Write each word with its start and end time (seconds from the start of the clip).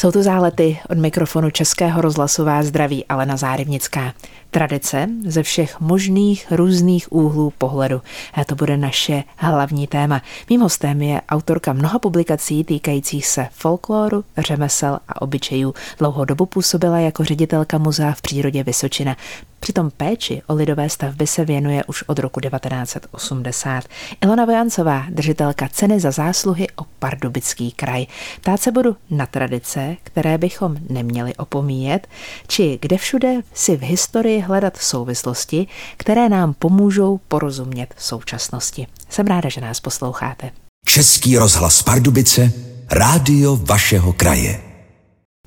Jsou 0.00 0.12
to 0.12 0.22
zálety 0.22 0.78
od 0.88 0.98
mikrofonu 0.98 1.50
Českého 1.50 2.00
rozhlasová 2.00 2.62
zdraví 2.62 3.06
Alena 3.06 3.36
Zárivnická. 3.36 4.14
Tradice 4.50 5.08
ze 5.26 5.42
všech 5.42 5.80
možných 5.80 6.46
různých 6.52 7.12
úhlů 7.12 7.52
pohledu. 7.58 8.02
A 8.34 8.44
to 8.44 8.54
bude 8.54 8.76
naše 8.76 9.24
hlavní 9.36 9.86
téma. 9.86 10.22
Mým 10.50 10.60
hostem 10.60 11.02
je 11.02 11.20
autorka 11.28 11.72
mnoha 11.72 11.98
publikací 11.98 12.64
týkajících 12.64 13.26
se 13.26 13.48
folkloru, 13.52 14.24
řemesel 14.38 14.98
a 15.08 15.22
obyčejů. 15.22 15.74
Dlouhou 15.98 16.24
dobu 16.24 16.46
působila 16.46 16.98
jako 16.98 17.24
ředitelka 17.24 17.78
muzea 17.78 18.12
v 18.12 18.22
přírodě 18.22 18.62
Vysočina. 18.62 19.16
Přitom 19.60 19.90
péči 19.90 20.42
o 20.46 20.54
lidové 20.54 20.88
stavby 20.88 21.26
se 21.26 21.44
věnuje 21.44 21.84
už 21.84 22.02
od 22.02 22.18
roku 22.18 22.40
1980. 22.40 23.84
Ilona 24.24 24.44
Vojancová, 24.44 25.04
držitelka 25.10 25.68
ceny 25.68 26.00
za 26.00 26.10
zásluhy 26.10 26.66
o 26.76 26.84
Pardubický 26.98 27.72
kraj. 27.72 28.06
Ptát 28.40 28.60
se 28.60 28.72
budu 28.72 28.96
na 29.10 29.26
tradice, 29.26 29.96
které 30.02 30.38
bychom 30.38 30.76
neměli 30.90 31.34
opomíjet, 31.34 32.08
či 32.46 32.78
kde 32.82 32.98
všude 32.98 33.34
si 33.54 33.76
v 33.76 33.82
historii 33.82 34.37
hledat 34.40 34.76
souvislosti, 34.76 35.66
které 35.96 36.28
nám 36.28 36.54
pomůžou 36.54 37.20
porozumět 37.28 37.94
současnosti. 37.98 38.86
Jsem 39.08 39.26
ráda, 39.26 39.48
že 39.48 39.60
nás 39.60 39.80
posloucháte. 39.80 40.50
Český 40.86 41.36
rozhlas 41.36 41.82
Pardubice, 41.82 42.52
rádio 42.90 43.56
vašeho 43.56 44.12
kraje. 44.12 44.67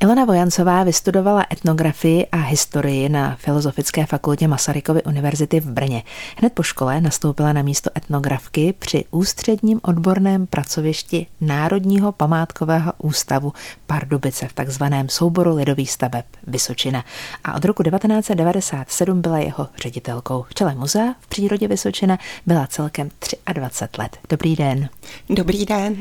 Ilona 0.04 0.26
Vojancová 0.26 0.84
vystudovala 0.84 1.46
etnografii 1.52 2.28
a 2.32 2.38
historii 2.38 3.10
na 3.10 3.36
Filozofické 3.36 4.06
fakultě 4.06 4.48
Masarykovy 4.48 5.04
univerzity 5.04 5.60
v 5.60 5.66
Brně. 5.66 6.04
Hned 6.38 6.54
po 6.54 6.64
škole 6.64 7.02
nastoupila 7.02 7.54
na 7.54 7.62
místo 7.62 7.90
etnografky 7.98 8.74
při 8.80 9.06
ústředním 9.12 9.80
odborném 9.84 10.48
pracovišti 10.48 11.28
Národního 11.42 12.12
památkového 12.12 12.94
ústavu 12.98 13.54
Pardubice 13.88 14.48
v 14.48 14.54
takzvaném 14.54 15.10
souboru 15.10 15.56
lidových 15.56 15.92
staveb 15.92 16.26
Vysočina. 16.48 17.06
A 17.44 17.54
od 17.54 17.66
roku 17.66 17.84
1997 17.84 19.22
byla 19.22 19.40
jeho 19.40 19.68
ředitelkou. 19.82 20.46
V 20.50 20.54
čele 20.54 20.76
muzea 20.76 21.16
v 21.20 21.28
přírodě 21.28 21.68
Vysočina 21.68 22.18
byla 22.46 22.68
celkem 22.68 23.10
23 23.54 24.02
let. 24.02 24.18
Dobrý 24.30 24.56
den. 24.56 24.90
Dobrý 25.30 25.66
den. 25.66 25.96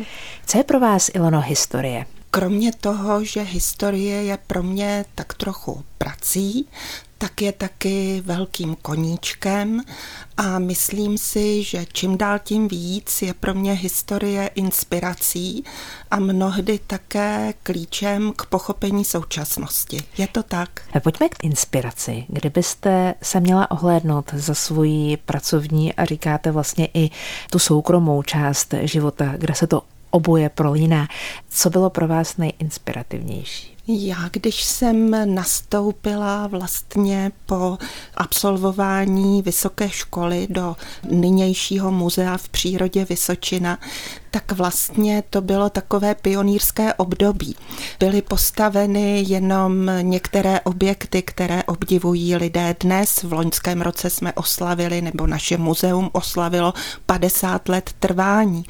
Co 0.46 0.58
je 0.58 0.64
pro 0.64 0.80
vás, 0.80 1.10
Ilono, 1.14 1.40
historie? 1.40 2.06
Kromě 2.30 2.72
toho, 2.72 3.24
že 3.24 3.42
historie 3.42 4.22
je 4.22 4.38
pro 4.46 4.62
mě 4.62 5.04
tak 5.14 5.34
trochu 5.34 5.84
prací, 5.98 6.68
tak 7.18 7.42
je 7.42 7.52
taky 7.52 8.22
velkým 8.26 8.76
koníčkem 8.82 9.80
a 10.36 10.58
myslím 10.58 11.18
si, 11.18 11.62
že 11.62 11.86
čím 11.92 12.18
dál 12.18 12.38
tím 12.38 12.68
víc 12.68 13.22
je 13.22 13.34
pro 13.34 13.54
mě 13.54 13.72
historie 13.72 14.50
inspirací 14.54 15.64
a 16.10 16.18
mnohdy 16.18 16.80
také 16.86 17.54
klíčem 17.62 18.32
k 18.36 18.46
pochopení 18.46 19.04
současnosti. 19.04 19.98
Je 20.18 20.26
to 20.26 20.42
tak? 20.42 20.80
Pojďme 21.02 21.28
k 21.28 21.44
inspiraci. 21.44 22.24
Kdybyste 22.28 23.14
se 23.22 23.40
měla 23.40 23.70
ohlédnout 23.70 24.30
za 24.34 24.54
svoji 24.54 25.16
pracovní 25.16 25.94
a 25.94 26.04
říkáte 26.04 26.50
vlastně 26.50 26.88
i 26.94 27.10
tu 27.50 27.58
soukromou 27.58 28.22
část 28.22 28.74
života, 28.82 29.34
kde 29.36 29.54
se 29.54 29.66
to 29.66 29.82
oboje 30.10 30.48
prolíná. 30.48 31.08
Co 31.48 31.70
bylo 31.70 31.90
pro 31.90 32.08
vás 32.08 32.36
nejinspirativnější? 32.36 33.69
Já, 33.86 34.28
když 34.32 34.64
jsem 34.64 35.34
nastoupila 35.34 36.46
vlastně 36.46 37.32
po 37.46 37.78
absolvování 38.14 39.42
vysoké 39.42 39.88
školy 39.90 40.46
do 40.50 40.76
nynějšího 41.10 41.90
muzea 41.92 42.36
v 42.36 42.48
přírodě 42.48 43.04
Vysočina, 43.04 43.78
tak 44.30 44.52
vlastně 44.52 45.22
to 45.30 45.40
bylo 45.40 45.70
takové 45.70 46.14
pionýrské 46.14 46.94
období. 46.94 47.56
Byly 47.98 48.22
postaveny 48.22 49.24
jenom 49.28 49.90
některé 50.00 50.60
objekty, 50.60 51.22
které 51.22 51.62
obdivují 51.62 52.36
lidé 52.36 52.76
dnes. 52.80 53.22
V 53.22 53.32
loňském 53.32 53.82
roce 53.82 54.10
jsme 54.10 54.32
oslavili, 54.32 55.02
nebo 55.02 55.26
naše 55.26 55.56
muzeum 55.56 56.10
oslavilo 56.12 56.74
50 57.06 57.68
let 57.68 57.90
trvání. 57.98 58.64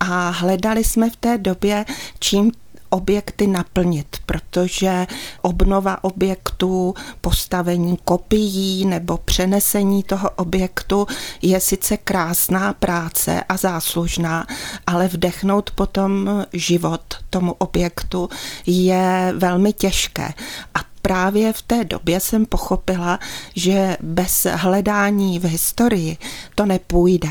A 0.00 0.28
hledali 0.28 0.84
jsme 0.84 1.10
v 1.10 1.16
té 1.16 1.38
době, 1.38 1.84
čím 2.18 2.52
objekty 2.90 3.46
naplnit, 3.46 4.16
protože 4.26 5.06
obnova 5.42 6.04
objektu, 6.04 6.94
postavení 7.20 7.98
kopií 8.04 8.84
nebo 8.84 9.16
přenesení 9.16 10.02
toho 10.02 10.30
objektu 10.30 11.06
je 11.42 11.60
sice 11.60 11.96
krásná 11.96 12.72
práce 12.72 13.44
a 13.48 13.56
záslužná, 13.56 14.46
ale 14.86 15.08
vdechnout 15.08 15.70
potom 15.70 16.28
život 16.52 17.02
tomu 17.30 17.52
objektu 17.52 18.28
je 18.66 19.32
velmi 19.36 19.72
těžké. 19.72 20.34
A 20.74 20.78
právě 21.02 21.52
v 21.52 21.62
té 21.62 21.84
době 21.84 22.20
jsem 22.20 22.46
pochopila, 22.46 23.18
že 23.56 23.96
bez 24.00 24.46
hledání 24.50 25.38
v 25.38 25.44
historii 25.44 26.16
to 26.54 26.66
nepůjde. 26.66 27.28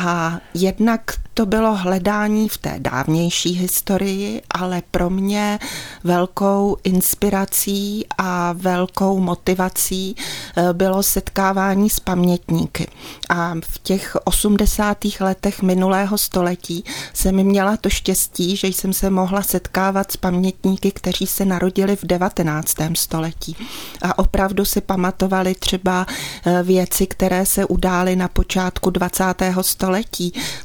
A 0.00 0.40
jednak 0.54 1.12
to 1.38 1.46
bylo 1.46 1.74
hledání 1.74 2.48
v 2.48 2.58
té 2.58 2.74
dávnější 2.78 3.52
historii, 3.52 4.42
ale 4.50 4.82
pro 4.90 5.10
mě 5.10 5.58
velkou 6.04 6.76
inspirací 6.84 8.06
a 8.18 8.52
velkou 8.52 9.18
motivací 9.18 10.16
eh, 10.56 10.72
bylo 10.72 11.02
setkávání 11.02 11.90
s 11.90 12.00
pamětníky. 12.00 12.86
A 13.28 13.54
v 13.64 13.78
těch 13.78 14.16
80. 14.24 14.98
letech 15.20 15.62
minulého 15.62 16.18
století 16.18 16.84
jsem 17.14 17.34
měla 17.34 17.76
to 17.76 17.90
štěstí, 17.90 18.56
že 18.56 18.68
jsem 18.68 18.92
se 18.92 19.10
mohla 19.10 19.42
setkávat 19.42 20.12
s 20.12 20.16
pamětníky, 20.16 20.90
kteří 20.90 21.26
se 21.26 21.44
narodili 21.44 21.96
v 21.96 22.04
19. 22.04 22.74
století. 22.94 23.56
A 24.02 24.18
opravdu 24.18 24.64
si 24.64 24.80
pamatovali 24.80 25.54
třeba 25.54 26.06
eh, 26.46 26.62
věci, 26.62 27.06
které 27.06 27.46
se 27.46 27.64
udály 27.64 28.16
na 28.16 28.28
počátku 28.28 28.90
20. 28.90 29.24
století, 29.60 29.87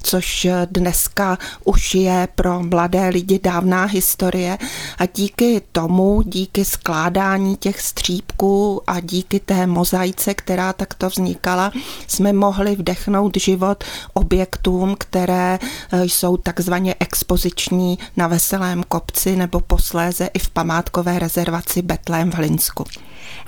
což 0.03 0.47
dneska 0.71 1.37
už 1.63 1.95
je 1.95 2.27
pro 2.35 2.63
mladé 2.63 3.09
lidi 3.09 3.39
dávná 3.39 3.85
historie 3.85 4.57
a 4.97 5.05
díky 5.05 5.61
tomu, 5.71 6.21
díky 6.21 6.65
skládání 6.65 7.57
těch 7.57 7.81
střípků 7.81 8.81
a 8.87 8.99
díky 8.99 9.39
té 9.39 9.67
mozaice, 9.67 10.33
která 10.33 10.73
takto 10.73 11.09
vznikala, 11.09 11.71
jsme 12.07 12.33
mohli 12.33 12.75
vdechnout 12.75 13.37
život 13.37 13.83
objektům, 14.13 14.95
které 14.99 15.59
eh, 15.91 16.03
jsou 16.03 16.37
takzvaně 16.37 16.95
expoziční 16.99 17.99
na 18.17 18.27
Veselém 18.27 18.83
kopci 18.83 19.35
nebo 19.35 19.59
posléze 19.59 20.29
i 20.33 20.39
v 20.39 20.49
památkové 20.49 21.19
rezervaci 21.19 21.81
Betlém 21.81 22.31
v 22.31 22.35
Hlinsku. 22.35 22.83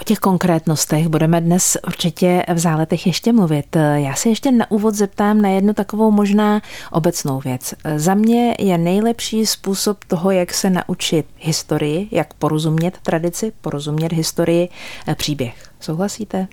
O 0.02 0.04
těch 0.04 0.20
konkrétnostech 0.20 1.08
budeme 1.08 1.42
dnes 1.42 1.78
určitě 1.88 2.44
v 2.54 2.60
záletech 2.60 3.08
ještě 3.08 3.34
mluvit. 3.34 3.78
Já 3.96 4.16
se 4.16 4.30
ještě 4.30 4.52
na 4.52 4.72
úvod 4.72 4.96
zeptám 4.96 5.42
na 5.42 5.50
jednu 5.50 5.65
takovou 5.74 6.12
možná 6.12 6.62
obecnou 6.92 7.40
věc. 7.40 7.74
Za 7.96 8.14
mě 8.14 8.56
je 8.60 8.78
nejlepší 8.78 9.46
způsob 9.46 10.04
toho, 10.04 10.32
jak 10.32 10.54
se 10.54 10.70
naučit 10.70 11.26
historii, 11.40 12.08
jak 12.12 12.34
porozumět 12.34 12.98
tradici, 13.04 13.52
porozumět 13.62 14.14
historii, 14.14 14.70
příběh. 15.16 15.70
Souhlasíte? 15.80 16.48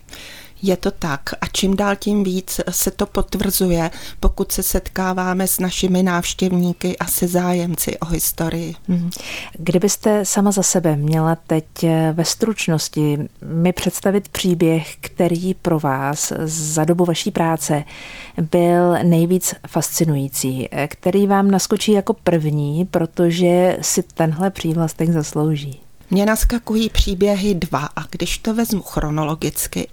Je 0.62 0.76
to 0.76 0.90
tak 0.90 1.20
a 1.40 1.46
čím 1.52 1.76
dál 1.76 1.96
tím 1.96 2.24
víc 2.24 2.60
se 2.70 2.90
to 2.90 3.06
potvrzuje, 3.06 3.90
pokud 4.20 4.52
se 4.52 4.62
setkáváme 4.62 5.46
s 5.46 5.58
našimi 5.58 6.02
návštěvníky 6.02 6.98
a 6.98 7.06
se 7.06 7.28
zájemci 7.28 7.98
o 7.98 8.06
historii. 8.06 8.74
Mhm. 8.88 9.10
Kdybyste 9.58 10.24
sama 10.24 10.50
za 10.50 10.62
sebe 10.62 10.96
měla 10.96 11.36
teď 11.46 11.64
eh, 11.84 12.12
ve 12.12 12.24
stručnosti 12.24 13.18
mi 13.44 13.72
představit 13.72 14.28
příběh, 14.28 14.96
který 15.00 15.54
pro 15.54 15.78
vás 15.78 16.32
za 16.44 16.84
dobu 16.84 17.04
vaší 17.04 17.30
práce 17.30 17.84
byl 18.50 18.92
nejvíc 19.02 19.54
fascinující, 19.68 20.68
eh, 20.72 20.88
který 20.88 21.26
vám 21.26 21.50
naskočí 21.50 21.92
jako 21.92 22.12
první, 22.12 22.84
protože 22.84 23.78
si 23.80 24.02
tenhle 24.02 24.50
přívlastek 24.50 25.10
zaslouží. 25.10 25.80
Mně 26.12 26.26
naskakují 26.26 26.90
příběhy 26.90 27.54
dva 27.54 27.88
a 27.96 28.02
když 28.10 28.38
to 28.38 28.54
vezmu 28.54 28.82
chronologicky, 28.82 29.88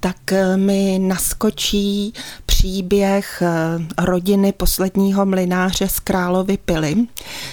tak 0.00 0.32
eh, 0.32 0.56
mi 0.56 0.98
naskočí 0.98 2.14
příběh 2.46 3.42
eh, 3.42 4.04
rodiny 4.06 4.52
posledního 4.52 5.26
mlináře 5.26 5.88
z 5.88 6.00
Královy 6.00 6.56
Pily, 6.56 6.96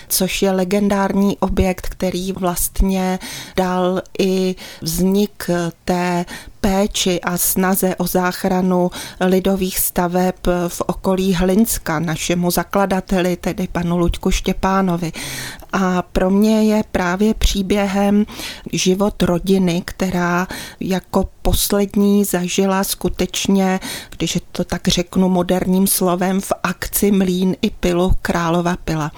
což 0.10 0.42
je 0.42 0.52
legendární 0.52 1.38
objekt, 1.38 1.88
který 1.90 2.32
vlastně 2.32 3.20
dal 3.56 4.02
i 4.20 4.56
vznik 4.82 5.50
té 5.86 6.26
péči 6.62 7.22
a 7.22 7.38
snaze 7.38 7.96
o 7.96 8.08
záchranu 8.08 8.92
lidových 9.20 9.80
staveb 9.80 10.36
v 10.68 10.82
okolí 10.82 11.34
Hlinska, 11.34 12.00
našemu 12.00 12.52
zakladateli, 12.52 13.36
tedy 13.36 13.68
panu 13.72 13.98
Luďku 13.98 14.32
Štěpánovi. 14.32 15.12
A 15.74 16.02
pro 16.02 16.30
mě 16.30 16.64
je 16.64 16.84
právě 16.92 17.34
příběhem 17.34 18.26
život 18.74 19.24
rodiny, 19.24 19.82
která 19.86 20.48
jako 20.80 21.30
poslední 21.42 22.26
zažila 22.26 22.84
skutečně, 22.84 23.80
když 24.18 24.38
to 24.52 24.64
tak 24.64 24.88
řeknu 24.88 25.30
moderním 25.30 25.88
slovem, 25.88 26.42
v 26.42 26.52
akci 26.64 27.12
Mlín 27.12 27.56
i 27.62 27.70
pilu 27.70 28.14
Králova 28.22 28.76
pila. 28.86 29.12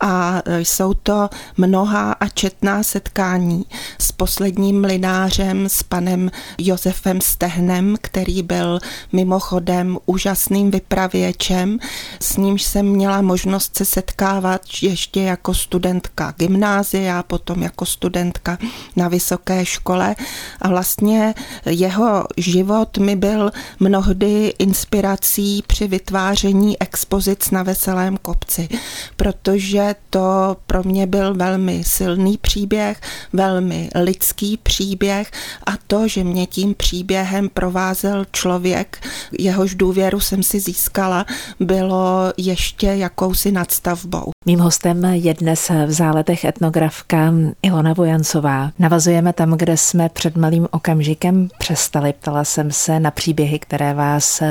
A 0.00 0.42
jsou 0.46 0.94
to 0.94 1.28
mnohá 1.56 2.12
a 2.12 2.28
četná 2.28 2.82
setkání 2.82 3.64
s 3.98 4.12
posledním 4.12 4.80
mlinářem, 4.80 5.68
s 5.68 5.82
panem 5.82 6.30
Josefem 6.72 7.20
Stehnem, 7.20 7.96
který 8.00 8.42
byl 8.42 8.78
mimochodem 9.12 9.98
úžasným 10.06 10.70
vypravěčem, 10.70 11.78
s 12.20 12.36
nímž 12.36 12.62
jsem 12.62 12.86
měla 12.86 13.22
možnost 13.22 13.76
se 13.76 13.84
setkávat 13.84 14.60
ještě 14.82 15.22
jako 15.22 15.54
studentka 15.54 16.34
gymnázia, 16.38 17.22
potom 17.22 17.62
jako 17.62 17.86
studentka 17.86 18.58
na 18.96 19.08
vysoké 19.08 19.66
škole. 19.66 20.16
A 20.60 20.68
vlastně 20.68 21.34
jeho 21.66 22.24
život 22.36 22.98
mi 22.98 23.16
byl 23.16 23.50
mnohdy 23.80 24.54
inspirací 24.58 25.62
při 25.66 25.88
vytváření 25.88 26.82
expozic 26.82 27.50
na 27.50 27.62
Veselém 27.62 28.16
kopci, 28.16 28.68
protože 29.16 29.94
to 30.10 30.56
pro 30.66 30.82
mě 30.82 31.06
byl 31.06 31.34
velmi 31.34 31.84
silný 31.84 32.38
příběh, 32.38 33.00
velmi 33.32 33.90
lidský 33.94 34.56
příběh 34.56 35.30
a 35.66 35.72
to, 35.86 36.08
že 36.08 36.24
mě 36.24 36.46
tím 36.46 36.61
příběhem 36.74 37.48
provázel 37.48 38.24
člověk, 38.32 39.06
jehož 39.38 39.74
důvěru 39.74 40.20
jsem 40.20 40.42
si 40.42 40.60
získala, 40.60 41.26
bylo 41.60 42.32
ještě 42.36 42.86
jakousi 42.86 43.52
nadstavbou. 43.52 44.30
Mým 44.46 44.58
hostem 44.58 45.04
je 45.04 45.34
dnes 45.34 45.70
v 45.86 45.92
záletech 45.92 46.44
etnografka 46.44 47.32
Ilona 47.62 47.92
Vojancová. 47.92 48.70
Navazujeme 48.78 49.32
tam, 49.32 49.52
kde 49.52 49.76
jsme 49.76 50.08
před 50.08 50.36
malým 50.36 50.68
okamžikem 50.70 51.48
přestali. 51.58 52.12
Ptala 52.12 52.44
jsem 52.44 52.72
se 52.72 53.00
na 53.00 53.10
příběhy, 53.10 53.58
které 53.58 53.94
vás 53.94 54.42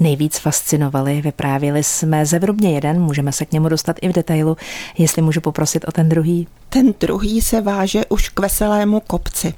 nejvíc 0.00 0.38
fascinovaly. 0.38 1.20
Vyprávěli 1.20 1.84
jsme 1.84 2.26
zevrubně 2.26 2.74
jeden, 2.74 3.00
můžeme 3.00 3.32
se 3.32 3.44
k 3.44 3.52
němu 3.52 3.68
dostat 3.68 3.96
i 4.00 4.08
v 4.08 4.12
detailu. 4.12 4.56
Jestli 4.98 5.22
můžu 5.22 5.40
poprosit 5.40 5.84
o 5.88 5.92
ten 5.92 6.08
druhý. 6.08 6.46
Ten 6.72 6.94
druhý 7.00 7.40
se 7.40 7.60
váže 7.60 8.04
už 8.08 8.28
k 8.28 8.40
veselému 8.40 9.00
kopci. 9.00 9.54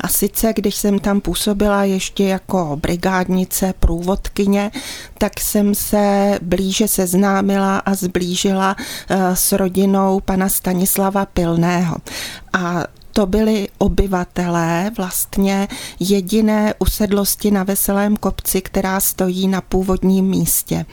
A 0.00 0.08
sice, 0.08 0.52
když 0.56 0.74
jsem 0.74 0.98
tam 0.98 1.20
působila 1.20 1.84
ještě 1.84 2.24
jako 2.24 2.78
brigádnice, 2.82 3.74
průvodkyně, 3.80 4.70
tak 5.18 5.40
jsem 5.40 5.74
se 5.74 6.38
blíže 6.42 6.88
seznámila 6.88 7.78
a 7.78 7.94
zblížila 7.94 8.76
eh, 9.08 9.36
s 9.36 9.52
rodinou 9.52 10.20
pana 10.20 10.48
Stanislava 10.48 11.26
Pilného. 11.26 11.96
A 12.52 12.84
to 13.14 13.26
byli 13.26 13.68
obyvatelé 13.78 14.90
vlastně 14.96 15.68
jediné 16.00 16.74
usedlosti 16.78 17.50
na 17.50 17.64
Veselém 17.64 18.16
kopci, 18.16 18.62
která 18.62 19.00
stojí 19.00 19.48
na 19.48 19.60
původním 19.60 20.24
místě. 20.24 20.86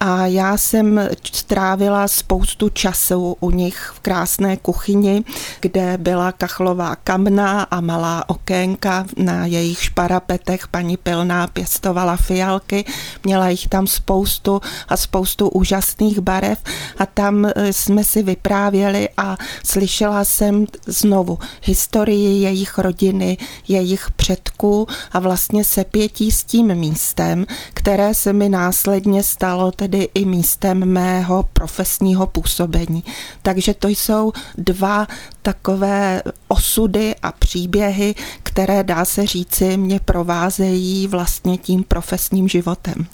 A 0.00 0.26
já 0.26 0.56
jsem 0.56 1.08
strávila 1.32 2.08
spoustu 2.08 2.68
času 2.68 3.36
u 3.40 3.50
nich 3.50 3.92
v 3.94 4.00
krásné 4.00 4.56
kuchyni, 4.56 5.24
kde 5.60 5.98
byla 5.98 6.32
kachlová 6.32 6.96
kamna 6.96 7.62
a 7.62 7.80
malá 7.80 8.24
okénka. 8.28 9.04
Na 9.16 9.46
jejich 9.46 9.82
šparapetech 9.82 10.68
paní 10.68 10.96
Pilná 10.96 11.46
pěstovala 11.46 12.16
fialky, 12.16 12.84
měla 13.24 13.48
jich 13.48 13.68
tam 13.68 13.86
spoustu 13.86 14.60
a 14.88 14.96
spoustu 14.96 15.48
úžasných 15.48 16.20
barev 16.20 16.58
a 16.98 17.06
tam 17.06 17.46
eh, 17.46 17.72
jsme 17.72 18.04
si 18.04 18.22
vyprávěli 18.22 19.08
a 19.16 19.36
slyšela 19.64 20.24
jsem 20.24 20.66
znovu 20.86 21.38
historii 21.62 22.42
jejich 22.42 22.78
rodiny, 22.78 23.36
jejich 23.68 24.10
předků 24.10 24.86
a 25.12 25.18
vlastně 25.18 25.64
sepětí 25.64 26.30
s 26.30 26.44
tím 26.44 26.74
místem, 26.74 27.46
které 27.74 28.14
se 28.14 28.32
mi 28.32 28.48
následně 28.48 29.22
stalo 29.22 29.72
tedy 29.72 30.08
i 30.14 30.24
místem 30.24 30.84
mého 30.84 31.48
profesního 31.52 32.26
působení. 32.26 33.04
Takže 33.42 33.74
to 33.74 33.88
jsou 33.88 34.32
dva 34.58 35.06
takové 35.42 36.22
osudy 36.48 37.14
a 37.22 37.32
příběhy, 37.32 38.14
které 38.42 38.84
dá 38.84 39.04
se 39.04 39.26
říci 39.26 39.76
mě 39.76 40.00
provázejí 40.00 41.06
vlastně 41.06 41.56
tím 41.56 41.84
profesním 41.84 42.48
životem. 42.48 43.06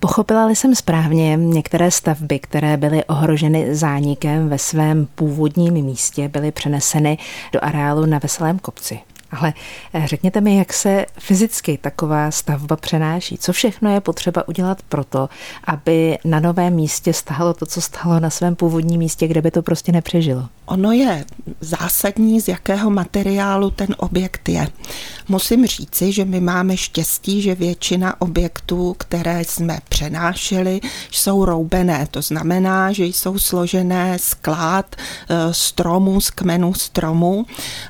Pochopila-li 0.00 0.56
jsem 0.56 0.74
správně, 0.74 1.36
některé 1.36 1.90
stavby, 1.90 2.38
které 2.38 2.76
byly 2.76 3.04
ohroženy 3.04 3.74
zánikem 3.74 4.48
ve 4.48 4.58
svém 4.58 5.08
původním 5.14 5.74
místě, 5.74 6.28
byly 6.28 6.52
přeneseny 6.52 7.18
do 7.52 7.64
areálu 7.84 8.06
na 8.06 8.18
Veselém 8.18 8.58
kopci. 8.58 9.00
Ale 9.30 9.52
eh, 9.94 10.06
řekněte 10.06 10.40
mi, 10.40 10.56
jak 10.56 10.72
se 10.72 11.06
fyzicky 11.18 11.78
taková 11.78 12.30
stavba 12.30 12.76
přenáší? 12.76 13.38
Co 13.38 13.52
všechno 13.52 13.94
je 13.94 14.00
potřeba 14.00 14.48
udělat 14.48 14.82
proto, 14.88 15.28
aby 15.64 16.18
na 16.24 16.40
novém 16.40 16.74
místě 16.74 17.12
stálo 17.12 17.54
to, 17.54 17.66
co 17.66 17.80
stálo 17.80 18.20
na 18.20 18.30
svém 18.30 18.56
původním 18.56 18.98
místě, 18.98 19.28
kde 19.28 19.42
by 19.42 19.50
to 19.50 19.62
prostě 19.62 19.92
nepřežilo? 19.92 20.48
Ono 20.66 20.92
je 20.92 21.24
zásadní, 21.60 22.40
z 22.40 22.48
jakého 22.48 22.90
materiálu 22.90 23.70
ten 23.70 23.94
objekt 23.98 24.48
je. 24.48 24.68
Musím 25.28 25.66
říci, 25.66 26.12
že 26.12 26.24
my 26.24 26.40
máme 26.40 26.76
štěstí, 26.76 27.42
že 27.42 27.54
většina 27.54 28.20
objektů, 28.20 28.94
které 28.98 29.44
jsme 29.44 29.78
přenášeli, 29.88 30.80
jsou 31.10 31.44
roubené. 31.44 32.06
To 32.10 32.22
znamená, 32.22 32.92
že 32.92 33.04
jsou 33.04 33.38
složené 33.38 34.18
z 34.18 34.34
klád 34.34 34.96
eh, 34.96 35.54
stromů, 35.54 36.20
z 36.20 36.30
kmenů 36.30 36.74
stromů. 36.74 37.46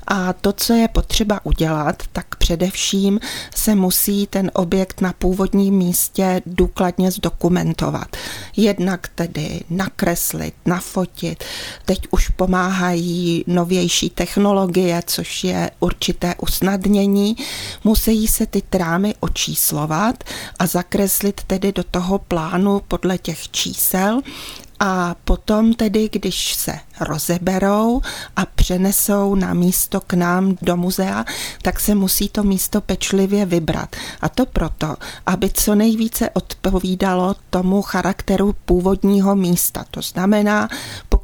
A 0.06 0.32
to, 0.32 0.52
co 0.52 0.72
je 0.72 0.88
potřeba 0.88 1.40
udělat, 1.44 2.02
tak 2.12 2.26
především 2.44 3.20
se 3.56 3.74
musí 3.74 4.26
ten 4.26 4.50
objekt 4.54 5.00
na 5.00 5.12
původním 5.12 5.74
místě 5.74 6.42
důkladně 6.46 7.10
zdokumentovat. 7.10 8.16
Jednak 8.56 9.08
tedy 9.14 9.60
nakreslit, 9.70 10.54
nafotit. 10.66 11.44
Teď 11.84 11.98
už 12.10 12.28
pomáhají 12.28 13.44
novější 13.46 14.10
technologie, 14.10 15.02
což 15.06 15.44
je 15.44 15.70
určité 15.80 16.34
usnadnění 16.42 17.36
musí 17.84 18.26
se 18.26 18.46
ty 18.46 18.62
trámy 18.62 19.14
očíslovat 19.20 20.24
a 20.58 20.66
zakreslit 20.66 21.40
tedy 21.46 21.72
do 21.72 21.84
toho 21.84 22.18
plánu 22.18 22.80
podle 22.88 23.18
těch 23.18 23.50
čísel 23.50 24.20
a 24.86 25.16
potom 25.24 25.74
tedy, 25.74 26.08
když 26.12 26.54
se 26.54 26.72
rozeberou 27.00 28.00
a 28.36 28.46
přenesou 28.46 29.34
na 29.34 29.54
místo 29.54 30.00
k 30.00 30.14
nám 30.14 30.56
do 30.62 30.76
muzea, 30.76 31.24
tak 31.62 31.80
se 31.80 31.94
musí 31.94 32.28
to 32.28 32.42
místo 32.42 32.80
pečlivě 32.80 33.46
vybrat. 33.46 33.96
A 34.20 34.28
to 34.28 34.46
proto, 34.46 34.96
aby 35.26 35.50
co 35.54 35.74
nejvíce 35.74 36.30
odpovídalo 36.30 37.34
tomu 37.50 37.82
charakteru 37.82 38.54
původního 38.64 39.36
místa. 39.36 39.84
To 39.90 40.02
znamená, 40.02 40.68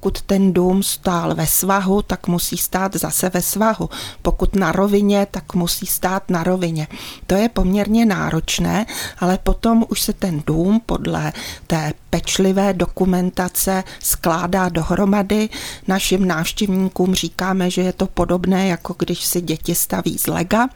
pokud 0.00 0.23
ten 0.23 0.52
dům 0.52 0.82
stál 0.82 1.35
ve 1.35 1.47
svahu, 1.47 2.02
tak 2.02 2.26
musí 2.26 2.56
stát 2.56 2.97
zase 2.97 3.29
ve 3.29 3.43
svahu. 3.43 3.91
Pokud 4.23 4.56
na 4.56 4.73
rovině, 4.73 5.26
tak 5.31 5.54
musí 5.54 5.87
stát 5.87 6.30
na 6.30 6.45
rovině. 6.45 6.88
To 7.26 7.35
je 7.35 7.49
poměrně 7.49 8.07
náročné, 8.07 8.87
ale 9.19 9.38
potom 9.38 9.85
už 9.88 10.00
se 10.00 10.12
ten 10.12 10.42
dům 10.47 10.80
podle 10.87 11.33
té 11.66 11.92
pečlivé 12.11 12.73
dokumentace 12.73 13.85
skládá 14.02 14.69
dohromady. 14.69 15.49
Našim 15.88 16.28
návštěvníkům 16.28 17.14
říkáme, 17.14 17.71
že 17.71 17.83
je 17.83 17.92
to 17.92 18.07
podobné, 18.07 18.69
jako 18.69 18.95
když 18.99 19.25
si 19.25 19.40
děti 19.40 19.75
staví 19.75 20.19
z 20.19 20.26
lega 20.26 20.69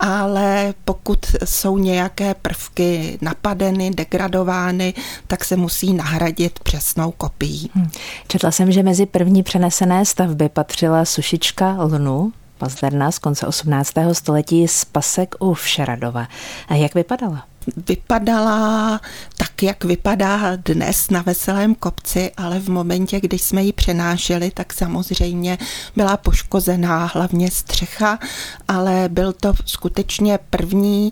ale 0.00 0.74
pokud 0.84 1.18
jsou 1.44 1.78
nějaké 1.78 2.34
prvky 2.34 3.18
napadeny, 3.20 3.90
degradovány, 3.90 4.94
tak 5.26 5.44
se 5.44 5.56
musí 5.56 5.94
nahradit 5.94 6.58
přesnou 6.58 7.10
kopií. 7.10 7.70
Hmm. 7.74 7.90
Četla 8.28 8.50
jsem, 8.50 8.72
že 8.72 8.82
mezi 8.82 9.06
první 9.06 9.42
přenesené 9.42 10.04
stavby 10.04 10.48
patřila 10.48 11.04
sušička 11.04 11.76
lnu, 11.78 12.32
pazderna 12.58 13.10
z 13.10 13.18
konce 13.18 13.46
18. 13.46 13.92
století 14.12 14.68
z 14.68 14.84
Pasek 14.84 15.34
u 15.38 15.54
Všeradova. 15.54 16.28
A 16.68 16.74
jak 16.74 16.94
vypadala? 16.94 17.47
Vypadala 17.76 19.00
tak, 19.36 19.62
jak 19.62 19.84
vypadá 19.84 20.56
dnes 20.56 21.10
na 21.10 21.22
Veselém 21.22 21.74
kopci, 21.74 22.30
ale 22.36 22.60
v 22.60 22.68
momentě, 22.68 23.20
když 23.20 23.42
jsme 23.42 23.62
ji 23.62 23.72
přenášeli, 23.72 24.50
tak 24.50 24.72
samozřejmě 24.72 25.58
byla 25.96 26.16
poškozená 26.16 27.10
hlavně 27.14 27.50
střecha, 27.50 28.18
ale 28.68 29.08
byl 29.08 29.32
to 29.32 29.52
skutečně 29.66 30.38
první 30.50 31.10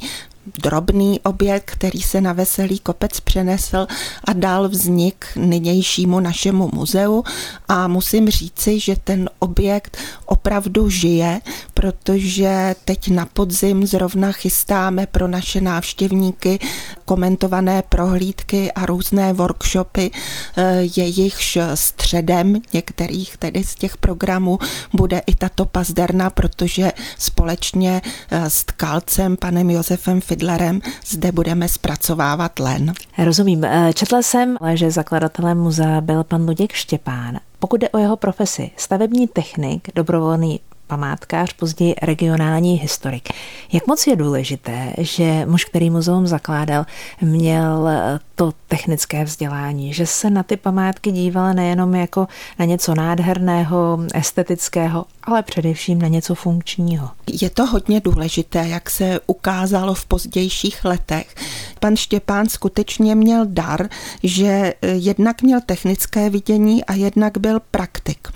drobný 0.63 1.21
objekt, 1.21 1.71
který 1.71 2.03
se 2.03 2.21
na 2.21 2.33
Veselý 2.33 2.79
kopec 2.79 3.21
přenesl 3.21 3.87
a 4.25 4.33
dal 4.33 4.69
vznik 4.69 5.27
nynějšímu 5.37 6.21
našemu 6.21 6.71
muzeu. 6.75 7.25
A 7.69 7.89
musím 7.89 8.31
říci, 8.31 8.81
že 8.81 8.97
ten 9.05 9.31
objekt 9.39 9.97
opravdu 10.27 10.91
žije, 10.91 11.41
protože 11.87 12.75
teď 12.85 13.09
na 13.09 13.26
podzim 13.26 13.87
zrovna 13.87 14.33
chystáme 14.33 15.07
pro 15.07 15.28
naše 15.28 15.61
návštěvníky 15.61 16.59
komentované 17.05 17.83
prohlídky 17.88 18.73
a 18.73 18.87
různé 18.87 19.33
workshopy, 19.33 20.11
eh, 20.57 20.81
jejichž 20.97 21.59
středem 21.75 22.61
některých 22.73 23.37
tedy 23.37 23.64
z 23.64 23.75
těch 23.75 23.97
programů 23.97 24.59
bude 24.93 25.23
i 25.26 25.35
tato 25.35 25.64
pazderna, 25.64 26.31
protože 26.31 26.93
společně 27.19 28.02
eh, 28.31 28.50
s 28.50 28.64
tkalcem 28.64 29.37
panem 29.37 29.71
Josefem 29.71 30.21
Fidlerem 30.21 30.81
zde 31.07 31.33
budeme 31.33 31.69
zpracovávat 31.69 32.59
len. 32.59 32.93
Rozumím. 33.19 33.64
Eh, 33.64 33.93
četla 33.95 34.23
jsem, 34.23 34.57
že 34.75 34.90
zakladatelem 34.90 35.59
muzea 35.59 36.00
byl 36.00 36.25
pan 36.25 36.47
Luděk 36.47 36.73
Štěpán. 36.73 37.38
Pokud 37.59 37.81
jde 37.81 37.88
o 37.88 37.99
jeho 37.99 38.16
profesi, 38.16 38.71
stavební 38.76 39.28
technik, 39.28 39.88
dobrovolný 39.95 40.61
památkář, 40.87 41.52
později 41.52 41.95
regionální 42.02 42.75
historik. 42.76 43.28
Jak 43.73 43.87
moc 43.87 44.07
je 44.07 44.16
důležité, 44.16 44.93
že 44.99 45.47
muž, 45.47 45.64
který 45.64 45.90
muzeum 45.90 46.26
zakládal, 46.26 46.87
měl 47.21 47.88
to 48.35 48.52
technické 48.69 49.25
vzdělání, 49.25 49.93
že 49.93 50.07
se 50.07 50.31
na 50.31 50.43
ty 50.43 50.57
památky 50.57 51.12
díval 51.12 51.55
nejenom 51.55 51.95
jako 51.95 52.28
na 52.59 52.64
něco 52.64 52.95
nádherného, 52.95 53.99
estetického, 54.14 55.05
ale 55.23 55.43
především 55.43 56.02
na 56.02 56.09
něco 56.09 56.35
funkčního. 56.35 57.11
Je 57.43 57.50
to 57.50 57.66
hodně 57.66 58.00
důležité, 58.00 58.69
jak 58.69 58.90
se 58.90 59.21
ukázalo 59.26 59.95
v 59.95 60.07
pozdějších 60.07 60.85
letech. 60.85 61.35
Pan 61.81 61.97
Štěpán 61.97 62.49
skutečně 62.49 63.14
měl 63.14 63.47
dar, 63.47 63.88
že 64.23 64.75
jednak 64.83 65.43
měl 65.43 65.61
technické 65.66 66.31
vidění 66.31 66.85
a 66.85 66.93
jednak 66.93 67.38
byl 67.38 67.61
praktik. 67.71 68.28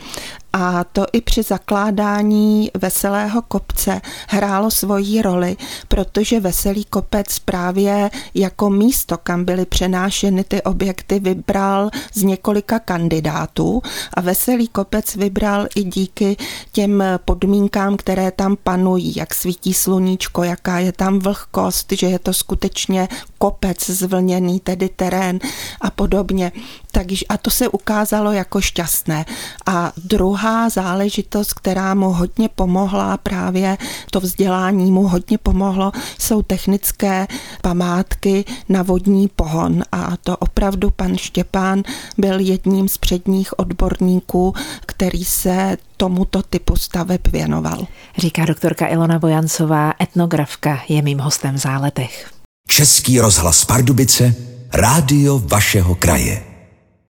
A 0.52 0.84
to 0.84 1.06
i 1.12 1.20
při 1.20 1.42
zakládání 1.42 2.70
Veselého 2.74 3.42
kopce 3.42 4.00
hrálo 4.28 4.70
svoji 4.70 5.22
roli, 5.22 5.56
protože 5.88 6.40
Veselý 6.40 6.84
kopec 6.84 7.38
právě 7.38 8.10
jako 8.34 8.70
místo, 8.70 9.18
kam 9.18 9.44
byly 9.44 9.66
přenášeny 9.66 10.44
ty 10.44 10.62
objekty, 10.62 11.20
vybral 11.20 11.90
z 12.14 12.22
několika 12.22 12.78
kandidátů 12.78 13.82
a 14.14 14.20
Veselý 14.20 14.68
kopec 14.68 15.16
vybral 15.16 15.66
i 15.74 15.84
díky 15.84 16.36
těm 16.72 17.04
podmínkám, 17.24 17.96
které 17.96 18.30
tam 18.30 18.56
panují, 18.56 19.16
jak 19.16 19.34
svítí 19.34 19.74
sluníčko, 19.74 20.42
jaká 20.42 20.78
je 20.78 20.92
tam 20.92 21.18
vlhkost, 21.18 21.92
že 21.92 22.06
je 22.06 22.18
to 22.18 22.32
skutečně 22.32 23.08
kopec 23.38 23.90
zvlněný, 23.90 24.60
tedy 24.60 24.88
terén 24.88 25.38
a 25.80 25.90
podobně. 25.90 26.52
Takže 26.90 27.26
a 27.28 27.36
to 27.36 27.50
se 27.50 27.68
ukázalo 27.68 28.32
jako 28.32 28.60
šťastné. 28.60 29.24
A 29.66 29.92
druhá 30.04 30.68
záležitost, 30.68 31.54
která 31.54 31.94
mu 31.94 32.12
hodně 32.12 32.48
pomohla, 32.48 33.16
právě 33.16 33.78
to 34.10 34.20
vzdělání 34.20 34.90
mu 34.90 35.08
hodně 35.08 35.38
pomohlo, 35.38 35.92
jsou 36.18 36.42
technické 36.42 37.26
památky 37.62 38.44
na 38.68 38.82
vodní 38.82 39.28
pohon. 39.28 39.82
A 39.92 40.16
to 40.16 40.36
opravdu 40.36 40.90
pan 40.90 41.16
Štěpán 41.16 41.82
byl 42.18 42.40
jedním 42.40 42.88
z 42.88 42.98
předních 42.98 43.58
odborníků, 43.58 44.54
který 44.86 45.24
se 45.24 45.76
tomuto 45.96 46.42
typu 46.42 46.76
staveb 46.76 47.20
věnoval. 47.26 47.86
Říká 48.18 48.44
doktorka 48.44 48.88
Ilona 48.88 49.18
Vojancová, 49.18 49.92
etnografka, 50.02 50.80
je 50.88 51.02
mým 51.02 51.18
hostem 51.18 51.54
v 51.54 51.58
záletech. 51.58 52.30
Český 52.68 53.20
rozhlas 53.20 53.64
Pardubice, 53.64 54.34
rádio 54.72 55.38
vašeho 55.38 55.94
kraje. 55.94 56.49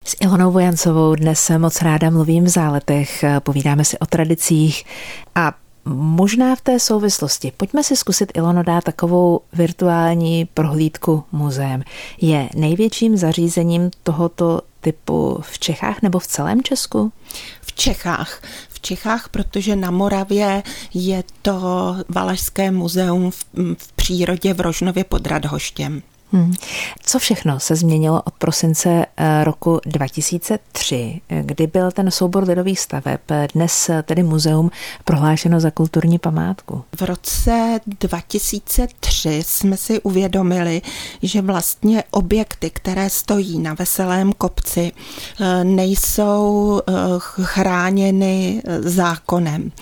S 0.04 0.16
Ilonou 0.20 0.50
Vojancovou 0.50 1.14
dnes 1.14 1.50
moc 1.58 1.82
ráda 1.82 2.10
mluvím 2.10 2.44
v 2.44 2.48
záletech, 2.48 3.24
povídáme 3.40 3.84
si 3.84 3.98
o 3.98 4.06
tradicích 4.06 4.84
a 5.34 5.52
Možná 5.94 6.56
v 6.56 6.60
té 6.60 6.80
souvislosti. 6.80 7.52
Pojďme 7.56 7.84
si 7.84 7.96
zkusit, 7.96 8.32
Ilono, 8.34 8.62
dát 8.62 8.84
takovou 8.84 9.40
virtuální 9.52 10.44
prohlídku 10.54 11.24
muzeem. 11.32 11.82
Je 12.20 12.48
největším 12.54 13.16
zařízením 13.16 13.90
tohoto 14.02 14.60
typu 14.80 15.38
v 15.42 15.58
Čechách 15.58 16.02
nebo 16.02 16.18
v 16.18 16.26
celém 16.26 16.62
Česku? 16.62 17.12
V 17.60 17.72
Čechách. 17.72 18.42
V 18.68 18.80
Čechách, 18.80 19.28
protože 19.28 19.76
na 19.76 19.90
Moravě 19.90 20.62
je 20.94 21.24
to 21.42 21.60
Valašské 22.08 22.70
muzeum 22.70 23.30
v, 23.30 23.44
v 23.78 23.92
přírodě 23.92 24.54
v 24.54 24.60
Rožnově 24.60 25.04
pod 25.04 25.26
Radhoštěm. 25.26 26.02
Hmm. 26.32 26.54
Co 27.02 27.18
všechno 27.18 27.60
se 27.60 27.76
změnilo 27.76 28.22
od 28.22 28.34
prosince 28.34 29.06
eh, 29.16 29.44
roku 29.44 29.80
2003, 29.86 31.20
kdy 31.40 31.66
byl 31.66 31.90
ten 31.90 32.10
soubor 32.10 32.48
lidových 32.48 32.80
staveb, 32.80 33.20
dnes 33.54 33.90
tedy 34.02 34.22
muzeum, 34.22 34.70
prohlášeno 35.04 35.60
za 35.60 35.70
kulturní 35.70 36.18
památku? 36.18 36.84
V 36.96 37.02
roce 37.02 37.80
2003 37.86 39.42
jsme 39.46 39.76
si 39.76 40.00
uvědomili, 40.00 40.82
že 41.22 41.42
vlastně 41.42 42.04
objekty, 42.10 42.70
které 42.70 43.10
stojí 43.10 43.58
na 43.58 43.74
Veselém 43.74 44.32
kopci, 44.32 44.92
eh, 45.40 45.64
nejsou 45.64 46.80
eh, 46.88 46.92
chráněny 47.18 48.62
zákonem. 48.80 49.72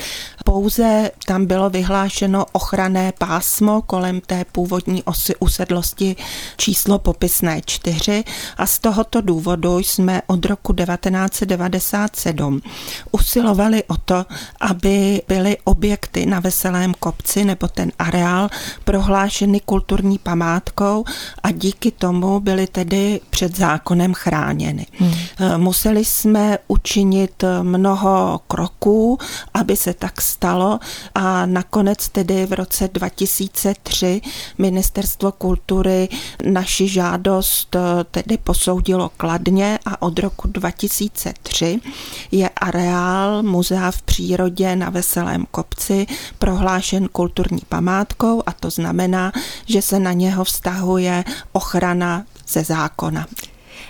Pouze 0.48 1.10
tam 1.26 1.46
bylo 1.46 1.70
vyhlášeno 1.70 2.46
ochranné 2.52 3.12
pásmo 3.18 3.82
kolem 3.82 4.20
té 4.20 4.44
původní 4.52 5.02
osy 5.02 5.36
usedlosti 5.36 6.16
číslo 6.56 6.98
popisné 6.98 7.60
4 7.66 8.24
a 8.56 8.66
z 8.66 8.78
tohoto 8.78 9.20
důvodu 9.20 9.78
jsme 9.78 10.22
od 10.26 10.44
roku 10.44 10.72
1997 10.72 12.60
usilovali 13.12 13.84
o 13.84 13.96
to, 13.96 14.26
aby 14.60 15.22
byly 15.28 15.56
objekty 15.64 16.26
na 16.26 16.40
Veselém 16.40 16.94
kopci 16.94 17.44
nebo 17.44 17.68
ten 17.68 17.92
areál 17.98 18.48
prohlášeny 18.84 19.60
kulturní 19.60 20.18
památkou 20.18 21.04
a 21.42 21.50
díky 21.50 21.90
tomu 21.90 22.40
byly 22.40 22.66
tedy 22.66 23.20
před 23.30 23.56
zákonem 23.56 24.14
chráněny. 24.14 24.86
Hmm. 24.98 25.12
Museli 25.56 26.04
jsme 26.04 26.58
učinit 26.68 27.44
mnoho 27.62 28.40
kroků, 28.48 29.18
aby 29.54 29.76
se 29.76 29.94
tak 29.94 30.20
stalo 30.20 30.37
a 31.14 31.46
nakonec 31.46 32.08
tedy 32.08 32.46
v 32.46 32.52
roce 32.52 32.88
2003 32.92 34.20
Ministerstvo 34.58 35.32
kultury 35.32 36.08
naši 36.44 36.88
žádost 36.88 37.76
eh, 37.76 38.04
tedy 38.10 38.38
posoudilo 38.38 39.10
kladně 39.16 39.78
a 39.86 40.02
od 40.02 40.18
roku 40.18 40.48
2003 40.48 41.80
je 42.30 42.48
areál 42.48 43.42
muzea 43.42 43.90
v 43.90 44.02
přírodě 44.02 44.76
na 44.76 44.90
Veselém 44.90 45.46
kopci 45.50 46.06
prohlášen 46.38 47.08
kulturní 47.08 47.60
památkou 47.68 48.42
a 48.46 48.52
to 48.52 48.70
znamená, 48.70 49.32
že 49.66 49.82
se 49.82 49.98
na 49.98 50.12
něho 50.12 50.44
vztahuje 50.44 51.24
ochrana 51.52 52.24
ze 52.48 52.64
zákona. 52.64 53.26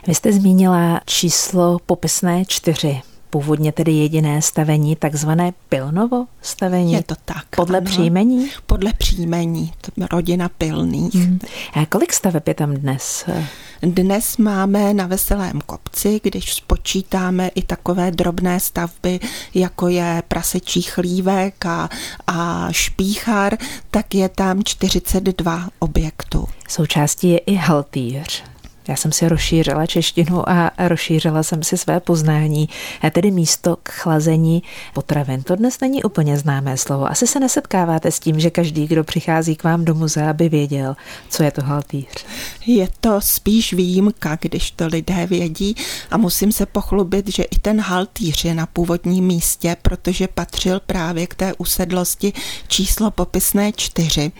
Vy 0.07 0.15
jste 0.15 0.33
zmínila 0.33 1.01
číslo 1.07 1.79
popisné 1.87 2.45
čtyři 2.45 3.03
původně 3.31 3.73
tedy 3.73 3.93
jediné 3.93 4.43
stavení, 4.43 4.97
takzvané 4.97 5.53
Pilnovo 5.69 6.27
stavení? 6.43 6.93
Je 6.93 7.03
to 7.03 7.15
tak. 7.25 7.45
Podle 7.57 7.79
ano. 7.79 7.87
příjmení? 7.87 8.51
Podle 8.67 8.93
příjmení, 8.93 9.73
rodina 10.13 10.49
Pilných. 10.49 11.15
Hmm. 11.15 11.39
A 11.75 11.87
kolik 11.87 12.13
staveb 12.13 12.49
je 12.49 12.55
tam 12.55 12.75
dnes? 12.75 13.25
Dnes 13.83 14.37
máme 14.37 14.95
na 14.95 15.07
Veselém 15.07 15.61
kopci, 15.61 16.21
když 16.23 16.55
spočítáme 16.55 17.49
i 17.49 17.63
takové 17.63 18.11
drobné 18.11 18.61
stavby, 18.61 19.21
jako 19.55 19.89
je 19.89 20.23
prasečí 20.29 20.83
chlívek 20.83 21.67
a, 21.67 21.89
a 22.27 22.69
špíchar, 22.71 23.57
tak 23.91 24.15
je 24.15 24.29
tam 24.29 24.65
42 24.65 25.69
objektů. 25.79 26.45
Součástí 26.69 27.31
je 27.31 27.39
i 27.39 27.55
haltýř. 27.55 28.45
Já 28.89 28.97
jsem 28.97 29.13
si 29.13 29.29
rozšířila 29.29 29.87
češtinu 29.87 30.49
a 30.49 30.71
rozšířila 30.79 31.43
jsem 31.43 31.63
si 31.63 31.79
své 31.79 32.01
poznání, 32.01 32.69
tedy 33.13 33.31
místo 33.31 33.77
k 33.83 33.89
chlazení 33.91 34.63
potravin. 34.95 35.43
To 35.43 35.57
dnes 35.57 35.81
není 35.81 36.03
úplně 36.03 36.39
známé 36.39 36.77
slovo. 36.77 37.11
Asi 37.11 37.27
se 37.27 37.41
nesetkáváte 37.41 38.11
s 38.11 38.21
tím, 38.21 38.41
že 38.41 38.51
každý, 38.51 38.87
kdo 38.87 39.05
přichází 39.05 39.57
k 39.57 39.65
vám 39.65 39.85
do 39.85 39.95
muzea, 39.95 40.33
by 40.33 40.49
věděl, 40.49 40.97
co 41.29 41.43
je 41.43 41.51
to 41.51 41.63
haltýř. 41.63 42.27
Je 42.67 42.89
to 43.01 43.21
spíš 43.21 43.73
výjimka, 43.73 44.39
když 44.41 44.71
to 44.71 44.87
lidé 44.87 45.27
vědí 45.27 45.75
a 46.11 46.17
musím 46.17 46.53
se 46.53 46.67
pochlubit, 46.67 47.29
že 47.29 47.43
i 47.43 47.59
ten 47.59 47.81
haltýř 47.81 48.45
je 48.45 48.55
na 48.55 48.67
původním 48.67 49.25
místě, 49.25 49.77
protože 49.83 50.29
patřil 50.29 50.81
právě 50.87 51.27
k 51.27 51.35
té 51.35 51.55
usedlosti 51.59 52.33
číslo 52.69 53.11
popisné 53.11 53.73
čtyři. 53.73 54.33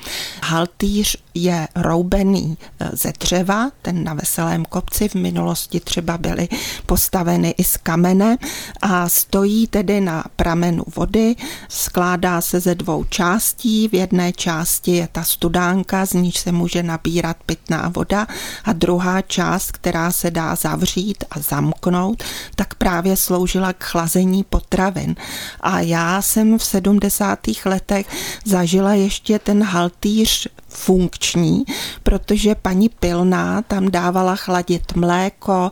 Haltýř 0.43 1.17
je 1.43 1.69
roubený 1.77 2.59
e, 2.81 2.91
ze 2.97 3.13
dřeva, 3.21 3.71
ten 3.83 4.05
na 4.05 4.15
Veselém 4.15 4.65
kopci 4.65 5.09
v 5.09 5.15
minulosti 5.15 5.81
třeba 5.81 6.19
byly 6.19 6.49
postaveny 6.87 7.55
i 7.59 7.65
z 7.65 7.77
kamene 7.77 8.37
a 8.83 9.09
stojí 9.09 9.67
tedy 9.67 10.01
na 10.01 10.25
pramenu 10.37 10.85
vody, 10.97 11.37
skládá 11.69 12.41
se 12.41 12.61
ze 12.61 12.75
dvou 12.75 13.05
částí, 13.05 13.89
v 13.89 13.95
jedné 13.95 14.33
části 14.33 14.91
je 14.91 15.09
ta 15.13 15.23
studánka, 15.23 16.07
z 16.07 16.13
níž 16.13 16.39
se 16.39 16.53
může 16.53 16.83
nabírat 16.83 17.37
pitná 17.47 17.89
voda 17.95 18.27
a 18.65 18.73
druhá 18.73 19.23
část, 19.23 19.73
která 19.73 20.13
se 20.13 20.31
dá 20.31 20.55
zavřít 20.55 21.25
a 21.31 21.41
zamknout, 21.41 22.23
tak 22.57 22.75
právě 22.75 23.17
sloužila 23.17 23.73
k 23.73 23.85
chlazení 23.85 24.45
potravin. 24.45 25.17
A 25.61 25.81
já 25.81 26.23
jsem 26.23 26.59
v 26.59 26.65
70. 26.65 27.39
letech 27.65 28.07
zažila 28.45 28.95
ještě 28.95 29.39
ten 29.39 29.63
haltýř 29.63 30.49
funkční, 30.79 31.65
protože 32.03 32.55
paní 32.55 32.89
Pilná 32.89 33.63
tam 33.63 33.91
dávala 33.91 34.37
chladit 34.37 34.93
mléko, 34.97 35.71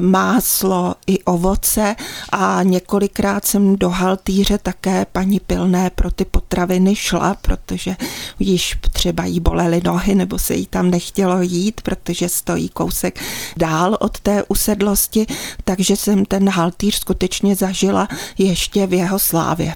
máslo 0.00 0.94
i 1.06 1.22
ovoce 1.22 1.96
a 2.32 2.62
několikrát 2.62 3.44
jsem 3.44 3.76
do 3.76 3.90
haltýře 3.90 4.58
také 4.58 5.06
paní 5.12 5.40
Pilné 5.40 5.90
pro 5.90 6.10
ty 6.10 6.24
potraviny 6.24 6.96
šla, 6.96 7.36
protože 7.42 7.96
již 8.38 8.78
třeba 8.92 9.24
jí 9.24 9.40
bolely 9.40 9.80
nohy 9.84 10.14
nebo 10.14 10.38
se 10.38 10.54
jí 10.54 10.66
tam 10.66 10.90
nechtělo 10.90 11.42
jít, 11.42 11.80
protože 11.80 12.28
stojí 12.28 12.68
kousek 12.68 13.20
dál 13.56 13.96
od 14.00 14.20
té 14.20 14.44
usedlosti, 14.48 15.26
takže 15.64 15.96
jsem 15.96 16.24
ten 16.24 16.48
haltýř 16.48 16.94
skutečně 16.94 17.56
zažila 17.56 18.08
ještě 18.38 18.86
v 18.86 18.92
jeho 18.92 19.18
slávě. 19.18 19.74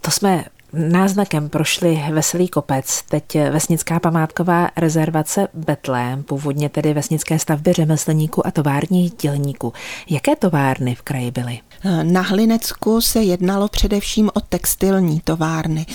To 0.00 0.10
jsme 0.10 0.44
Náznakem 0.72 1.48
prošli 1.48 2.04
Veselý 2.12 2.48
kopec, 2.48 3.02
teď 3.02 3.34
vesnická 3.50 4.00
památková 4.00 4.70
rezervace 4.76 5.48
Betlém, 5.54 6.22
původně 6.22 6.68
tedy 6.68 6.94
vesnické 6.94 7.38
stavby 7.38 7.72
řemeslníků 7.72 8.46
a 8.46 8.50
továrních 8.50 9.12
dělníků. 9.14 9.72
Jaké 10.10 10.36
továrny 10.36 10.94
v 10.94 11.02
kraji 11.02 11.30
byly? 11.30 11.58
Na 12.02 12.20
Hlinecku 12.20 13.00
se 13.00 13.22
jednalo 13.22 13.68
především 13.68 14.30
o 14.34 14.40
textilní 14.40 15.20
továrny 15.20 15.86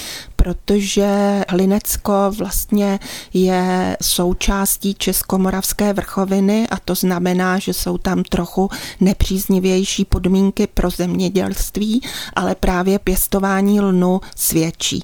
protože 0.43 1.07
Hlinecko 1.49 2.13
vlastně 2.37 2.99
je 3.33 3.97
součástí 4.01 4.93
Českomoravské 4.93 5.93
vrchoviny 5.93 6.67
a 6.69 6.79
to 6.79 6.95
znamená, 6.95 7.59
že 7.59 7.73
jsou 7.73 7.97
tam 7.97 8.23
trochu 8.23 8.69
nepříznivější 8.99 10.05
podmínky 10.05 10.67
pro 10.67 10.89
zemědělství, 10.89 12.01
ale 12.33 12.55
právě 12.55 12.99
pěstování 12.99 13.81
lnu 13.81 14.21
svědčí. 14.35 15.03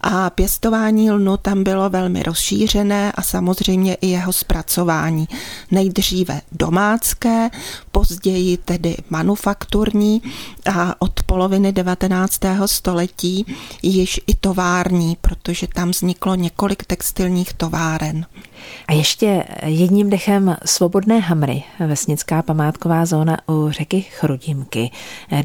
A 0.00 0.30
pěstování 0.30 1.10
lnu 1.10 1.36
tam 1.36 1.64
bylo 1.64 1.90
velmi 1.90 2.22
rozšířené 2.22 3.12
a 3.12 3.22
samozřejmě 3.22 3.94
i 3.94 4.06
jeho 4.06 4.32
zpracování. 4.32 5.28
Nejdříve 5.70 6.40
domácké, 6.52 7.50
později 7.92 8.56
tedy 8.56 8.96
manufakturní 9.10 10.22
a 10.74 10.94
od 10.98 11.22
poloviny 11.22 11.72
19. 11.72 12.40
století 12.66 13.46
již 13.82 14.20
i 14.26 14.34
tovární, 14.34 14.79
protože 15.20 15.66
tam 15.74 15.90
vzniklo 15.90 16.34
několik 16.34 16.84
textilních 16.84 17.52
továren. 17.52 18.26
A 18.88 18.92
ještě 18.92 19.44
jedním 19.64 20.10
dechem 20.10 20.56
svobodné 20.64 21.18
Hamry, 21.18 21.62
vesnická 21.86 22.42
památková 22.42 23.06
zóna 23.06 23.38
u 23.48 23.70
řeky 23.70 24.00
Chrudimky. 24.00 24.90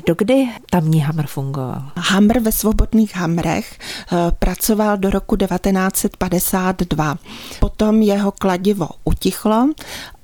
Dokdy 0.07 0.47
tamní 0.69 0.99
Hamr 0.99 1.27
fungoval? 1.27 1.91
Hamr 1.95 2.39
ve 2.39 2.51
svobodných 2.51 3.15
Hamrech 3.15 3.79
eh, 3.79 4.31
pracoval 4.39 4.97
do 4.97 5.09
roku 5.09 5.35
1952. 5.35 7.17
Potom 7.59 8.01
jeho 8.01 8.31
kladivo 8.31 8.89
utichlo 9.03 9.69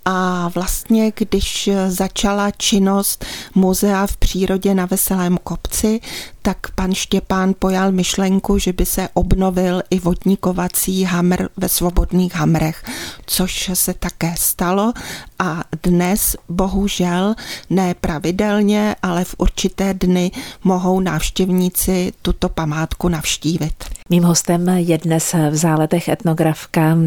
a 0.06 0.48
vlastně, 0.56 1.12
když 1.16 1.70
začala 1.88 2.52
činnost 2.52 3.26
muzea 3.56 4.08
v 4.08 4.18
přírodě 4.18 4.74
na 4.74 4.86
Veselém 4.86 5.38
kopci, 5.44 6.00
tak 6.42 6.58
pan 6.76 6.94
Štěpán 6.94 7.54
pojal 7.60 7.92
myšlenku, 7.92 8.58
že 8.58 8.74
by 8.74 8.86
se 8.86 9.10
obnovil 9.14 9.82
i 9.90 10.00
vodníkovací 10.00 11.04
hamr 11.04 11.48
ve 11.58 11.70
svobodných 11.70 12.36
hamrech, 12.36 12.84
což 13.26 13.72
se 13.74 13.94
také 13.94 14.34
stalo 14.38 14.94
a 15.40 15.64
dnes 15.84 16.36
bohužel 16.50 17.36
ne 17.70 17.94
pravidelně, 17.94 18.96
ale 19.04 19.26
v 19.26 19.36
určité 19.38 19.94
dny 19.94 20.32
mohou 20.64 21.00
návštěvníci 21.00 22.14
tuto 22.22 22.50
památku 22.50 23.10
navštívit. 23.10 23.84
Mým 24.10 24.24
hostem 24.24 24.70
je 24.70 24.98
dnes 24.98 25.36
v 25.52 25.56
záletech 25.56 26.08
etnografka 26.08 26.98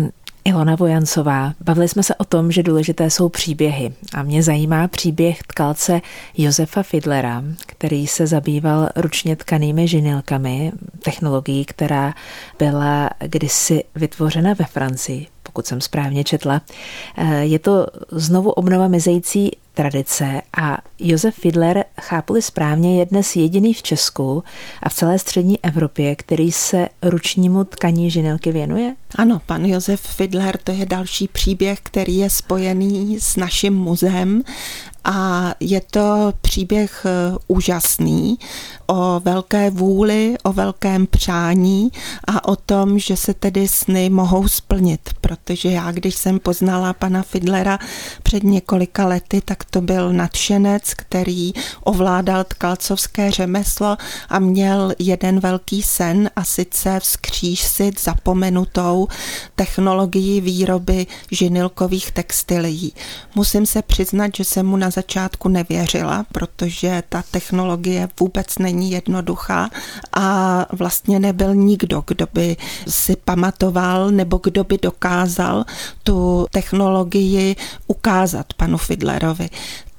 Ilona 0.44 0.76
Vojancová. 0.76 1.54
Bavili 1.60 1.88
jsme 1.88 2.02
se 2.02 2.14
o 2.14 2.24
tom, 2.24 2.52
že 2.52 2.62
důležité 2.62 3.10
jsou 3.10 3.28
příběhy 3.28 3.92
a 4.14 4.22
mě 4.22 4.42
zajímá 4.42 4.88
příběh 4.88 5.42
tkalce 5.42 6.00
Josefa 6.36 6.82
Fidlera, 6.82 7.44
který 7.66 8.06
se 8.06 8.26
zabýval 8.26 8.88
ručně 8.96 9.36
tkanými 9.36 9.88
žinilkami, 9.88 10.72
technologií, 11.04 11.64
která 11.64 12.14
byla 12.58 13.10
kdysi 13.18 13.84
vytvořena 13.94 14.54
ve 14.54 14.64
Francii, 14.64 15.26
pokud 15.54 15.66
jsem 15.66 15.80
správně 15.80 16.25
četla. 16.25 16.62
Eh, 17.16 17.44
je 17.44 17.58
to 17.58 17.87
znovu 18.11 18.50
obnova 18.50 18.88
mizející 18.88 19.50
tradice 19.75 20.42
a 20.56 20.78
Josef 20.99 21.34
Fidler, 21.34 21.84
chápu 22.00 22.40
správně, 22.40 22.99
je 22.99 23.06
dnes 23.06 23.37
jediný 23.37 23.75
v 23.75 23.82
Česku 23.82 24.44
a 24.82 24.88
v 24.88 24.94
celé 24.94 25.18
střední 25.18 25.64
Evropě, 25.64 26.16
který 26.16 26.52
se 26.52 26.88
ručnímu 27.02 27.64
tkaní 27.64 28.11
žinelky 28.11 28.52
věnuje? 28.52 28.94
Ano, 29.16 29.40
pan 29.46 29.64
Josef 29.64 30.00
Fidler, 30.00 30.59
to 30.59 30.72
je 30.72 30.87
další 30.87 31.29
příběh, 31.29 31.79
který 31.83 32.16
je 32.16 32.31
spojený 32.31 33.20
s 33.20 33.37
naším 33.37 33.74
muzeem 33.74 34.42
a 35.05 35.55
je 35.61 35.81
to 35.81 36.33
příběh 36.40 37.07
eh, 37.07 37.37
úžasný 37.49 38.38
o 38.87 39.21
velké 39.21 39.71
vůli, 39.71 40.37
o 40.43 40.53
velkém 40.53 41.07
přání 41.07 41.90
a 42.27 42.49
o 42.49 42.57
tom, 42.57 42.99
že 42.99 43.17
se 43.17 43.35
tedy 43.35 43.69
sny 43.69 44.11
mohou 44.11 44.49
splnit, 44.49 45.11
protože 45.21 45.69
já, 45.69 45.93
když 45.93 46.14
jsem 46.14 46.38
poznala 46.38 46.93
pana 46.93 47.23
Fidlera 47.23 47.79
před 48.23 48.43
několika 48.43 49.07
lety, 49.07 49.43
tak 49.45 49.64
to 49.64 49.81
byl 49.81 50.12
nadšenec, 50.12 50.95
který 50.95 51.53
ovládal 51.81 52.45
tkalcovské 52.45 53.31
řemeslo 53.31 53.97
a 54.29 54.38
měl 54.38 54.93
jeden 54.99 55.40
velký 55.40 55.83
sen 55.83 56.31
a 56.37 56.45
sice 56.45 57.01
vzkřísit 57.01 58.01
zapomenutou 58.01 59.09
technologii 59.55 60.40
výroby 60.40 61.07
žinilkových 61.31 62.12
textilií. 62.12 62.93
Musím 63.35 63.67
se 63.67 63.83
přiznat, 63.83 64.31
že 64.37 64.45
jsem 64.45 64.67
mu 64.67 64.77
na 64.77 64.90
začátku 64.94 65.48
nevěřila, 65.48 66.26
protože 66.33 67.02
ta 67.09 67.22
technologie 67.30 68.09
vůbec 68.20 68.59
není 68.59 68.90
jednoduchá 68.90 69.70
a 70.12 70.66
vlastně 70.72 71.20
nebyl 71.20 71.54
nikdo, 71.54 72.04
kdo 72.07 72.26
by 72.35 72.57
si 72.88 73.16
pamatoval 73.16 74.11
nebo 74.11 74.40
kdo 74.42 74.64
by 74.64 74.78
dokázal 74.83 75.64
tu 76.02 76.46
technologii 76.50 77.57
ukázat 77.87 78.52
panu 78.54 78.78
Fidlerovi. 78.78 79.48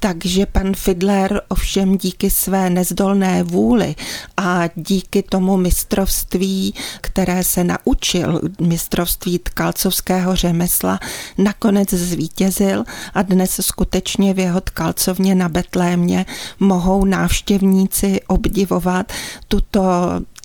Takže 0.06 0.46
pan 0.46 0.74
Fidler 0.76 1.42
ovšem 1.48 1.98
díky 1.98 2.30
své 2.30 2.70
nezdolné 2.70 3.44
vůli 3.44 3.96
a 4.38 4.62
díky 4.76 5.24
tomu 5.24 5.58
mistrovství, 5.58 6.74
které 7.02 7.44
se 7.44 7.64
naučil, 7.64 8.42
mistrovství 8.62 9.40
tkalcovského 9.40 10.36
řemesla, 10.36 11.00
nakonec 11.38 11.94
zvítězil 11.94 12.84
a 13.14 13.22
dnes 13.22 13.60
skutečně 13.64 14.34
v 14.34 14.40
jeho 14.40 14.62
tkalcovně 14.62 15.36
na 15.36 15.50
Betlémě 15.50 16.26
mohou 16.60 17.06
návštěvníci 17.06 18.22
obdivovat 18.28 19.14
tuto 19.48 19.82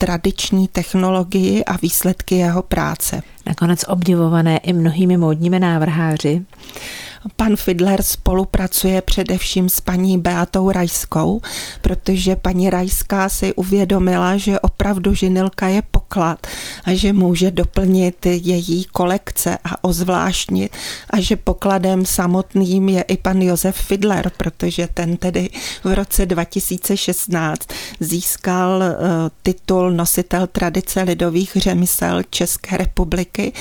tradiční 0.00 0.68
technologii 0.68 1.64
a 1.64 1.76
výsledky 1.76 2.34
jeho 2.34 2.62
práce. 2.62 3.22
Nakonec 3.46 3.84
obdivované 3.88 4.58
i 4.58 4.72
mnohými 4.72 5.16
módními 5.16 5.60
návrháři. 5.60 6.44
Pan 7.36 7.56
Fidler 7.56 8.02
spolupracuje 8.02 9.02
především 9.02 9.68
s 9.68 9.80
paní 9.80 10.18
Beatou 10.18 10.70
Rajskou, 10.70 11.40
protože 11.82 12.36
paní 12.36 12.70
Rajská 12.70 13.28
si 13.28 13.54
uvědomila, 13.54 14.36
že 14.36 14.60
opravdu 14.60 15.14
žinilka 15.14 15.68
je 15.68 15.82
poklad 15.90 16.46
a 16.84 16.94
že 16.94 17.12
může 17.12 17.50
doplnit 17.50 18.26
její 18.26 18.84
kolekce 18.84 19.58
a 19.64 19.84
ozvláštnit 19.84 20.76
a 21.10 21.20
že 21.20 21.36
pokladem 21.36 22.06
samotným 22.06 22.88
je 22.88 23.02
i 23.02 23.16
pan 23.16 23.42
Josef 23.42 23.76
Fidler, 23.76 24.32
protože 24.36 24.88
ten 24.94 25.16
tedy 25.16 25.50
v 25.84 25.94
roce 25.94 26.26
2016 26.26 27.68
získal 28.00 28.82
eh, 28.82 28.96
nositel 29.90 30.46
tradice 30.46 31.02
lidových 31.02 31.52
řemysel 31.56 32.22
České 32.30 32.76
republiky 32.76 33.52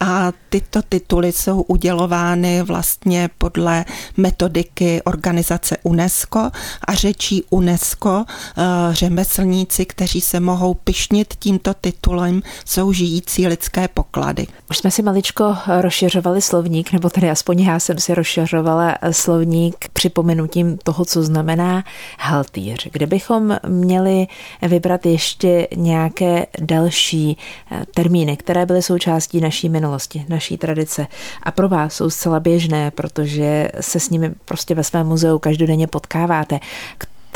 a 0.00 0.32
tyto 0.48 0.82
tituly 0.88 1.32
jsou 1.32 1.62
udělovány 1.62 2.62
vlastně 2.62 3.30
podle 3.38 3.84
metodiky 4.16 5.02
organizace 5.02 5.76
UNESCO 5.82 6.50
a 6.88 6.94
řečí 6.94 7.42
UNESCO 7.50 8.24
eh, 8.28 8.62
řemeslníci, 8.90 9.86
kteří 9.86 10.20
se 10.20 10.40
mohou 10.40 10.74
pišnit 10.74 11.34
tímto 11.38 11.74
titulem, 11.74 12.42
jsou 12.64 12.92
žijící 12.92 13.46
lidské 13.46 13.88
poklady. 13.88 14.46
Už 14.70 14.78
jsme 14.78 14.90
si 14.90 15.02
maličko 15.02 15.56
rozšiřovali 15.80 16.42
slovník, 16.42 16.92
nebo 16.92 17.10
tedy 17.10 17.30
aspoň 17.30 17.60
já 17.60 17.80
jsem 17.80 17.98
si 17.98 18.14
rozšiřovala 18.14 18.94
slovník 19.10 19.88
připomenutím 19.92 20.78
toho, 20.78 21.04
co 21.04 21.22
znamená 21.22 21.84
haltýř. 22.18 22.88
Kdybychom 22.92 23.56
měli 23.68 24.26
vybrat 24.62 25.06
ještě 25.06 25.68
nějaké 25.76 26.46
další 26.60 27.38
eh, 27.70 27.84
termíny, 27.94 28.36
které 28.36 28.66
byly 28.66 28.82
součástí 28.82 29.40
naší 29.40 29.68
minulosti, 29.68 30.24
naší 30.28 30.58
tradice 30.58 31.06
a 31.42 31.50
pro 31.50 31.68
vás 31.68 31.94
jsou 31.94 32.10
zcela 32.10 32.40
běžné, 32.40 32.90
protože 32.90 33.68
se 33.80 34.00
s 34.00 34.10
nimi 34.10 34.32
prostě 34.44 34.74
ve 34.74 34.84
svém 34.84 35.06
muzeu 35.06 35.38
každodenně 35.38 35.86
potkáváte 35.86 36.60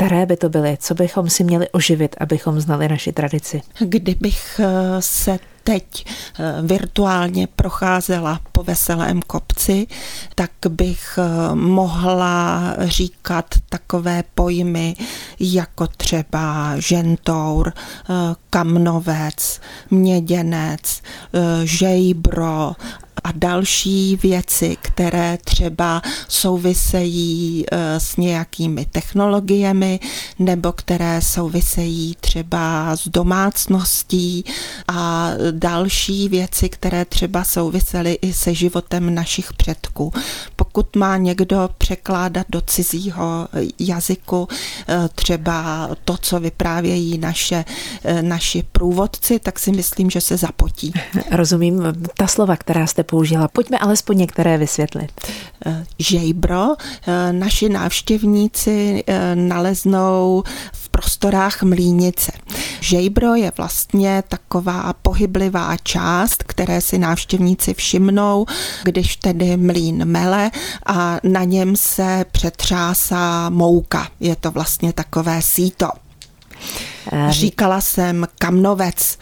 které 0.03 0.25
by 0.25 0.37
to 0.37 0.49
byly? 0.49 0.77
Co 0.79 0.93
bychom 0.93 1.29
si 1.29 1.43
měli 1.43 1.69
oživit, 1.69 2.15
abychom 2.19 2.61
znali 2.61 2.87
naši 2.87 3.11
tradici? 3.11 3.61
Kdybych 3.79 4.59
eh, 4.59 5.01
se 5.01 5.39
teď 5.63 6.05
eh, 6.05 6.61
virtuálně 6.61 7.47
procházela 7.47 8.39
po 8.51 8.63
veselém 8.63 9.21
kopci, 9.21 9.87
tak 10.35 10.51
bych 10.69 11.19
eh, 11.21 11.55
mohla 11.55 12.61
říkat 12.79 13.45
takové 13.69 14.23
pojmy 14.35 14.95
jako 15.39 15.87
třeba 15.87 16.73
žentour, 16.79 17.73
kamnovec, 18.49 19.61
měděnec, 19.89 21.01
žejbro 21.63 22.73
a 23.23 23.31
další 23.35 24.15
věci, 24.15 24.77
které 24.81 25.37
třeba 25.43 26.01
souvisejí 26.27 27.65
eh, 27.71 27.99
s 27.99 28.17
nějakými 28.17 28.85
technologiemi 28.85 29.99
nebo 30.39 30.71
které 30.71 31.21
souvisejí 31.21 32.15
třeba 32.21 32.95
s 32.95 33.07
domácností 33.07 34.45
a 34.87 35.29
další 35.51 36.29
věci, 36.29 36.69
které 36.69 37.05
třeba 37.05 37.43
souvisely 37.43 38.13
i 38.21 38.33
se 38.33 38.53
životem 38.53 39.15
našich 39.15 39.53
předků. 39.53 40.13
Pokud 40.55 40.95
má 40.95 41.17
někdo 41.17 41.69
překládat 41.77 42.45
do 42.49 42.61
cizího 42.61 43.47
jazyku 43.79 44.47
eh, 44.87 45.09
třeba 45.15 45.89
to, 46.05 46.17
co 46.21 46.39
vyprávějí 46.39 47.17
naše, 47.17 47.65
eh, 48.03 48.21
naši 48.21 48.63
průvodci, 48.71 49.39
tak 49.39 49.59
si 49.59 49.71
myslím, 49.71 50.09
že 50.09 50.21
se 50.21 50.37
zapotí. 50.37 50.93
Rozumím. 51.31 51.83
Ta 52.17 52.27
slova, 52.27 52.55
která 52.55 52.87
jste 52.87 53.03
použila. 53.03 53.47
Pojďme 53.47 53.79
alespoň 53.79 54.17
některé 54.17 54.57
vysvětlit. 54.57 55.11
Eh, 55.65 55.85
žejbro 55.99 56.67
naši 57.31 57.69
návštěvníci 57.69 59.03
naleznou 59.35 60.43
v 60.73 60.89
prostorách 60.89 61.63
Mlínice. 61.63 62.30
Žejbro 62.91 63.35
je 63.35 63.51
vlastně 63.57 64.23
taková 64.27 64.93
pohyblivá 65.01 65.77
část, 65.83 66.43
které 66.43 66.81
si 66.81 66.97
návštěvníci 66.97 67.73
všimnou, 67.73 68.45
když 68.83 69.15
tedy 69.15 69.57
mlín 69.57 70.05
mele 70.05 70.51
a 70.85 71.17
na 71.23 71.43
něm 71.43 71.75
se 71.75 72.25
přetřásá 72.31 73.49
mouka. 73.49 74.07
Je 74.19 74.35
to 74.35 74.51
vlastně 74.51 74.93
takové 74.93 75.41
síto. 75.41 75.87
Říkala 77.29 77.81
jsem 77.81 78.27
kamnovec 78.39 79.17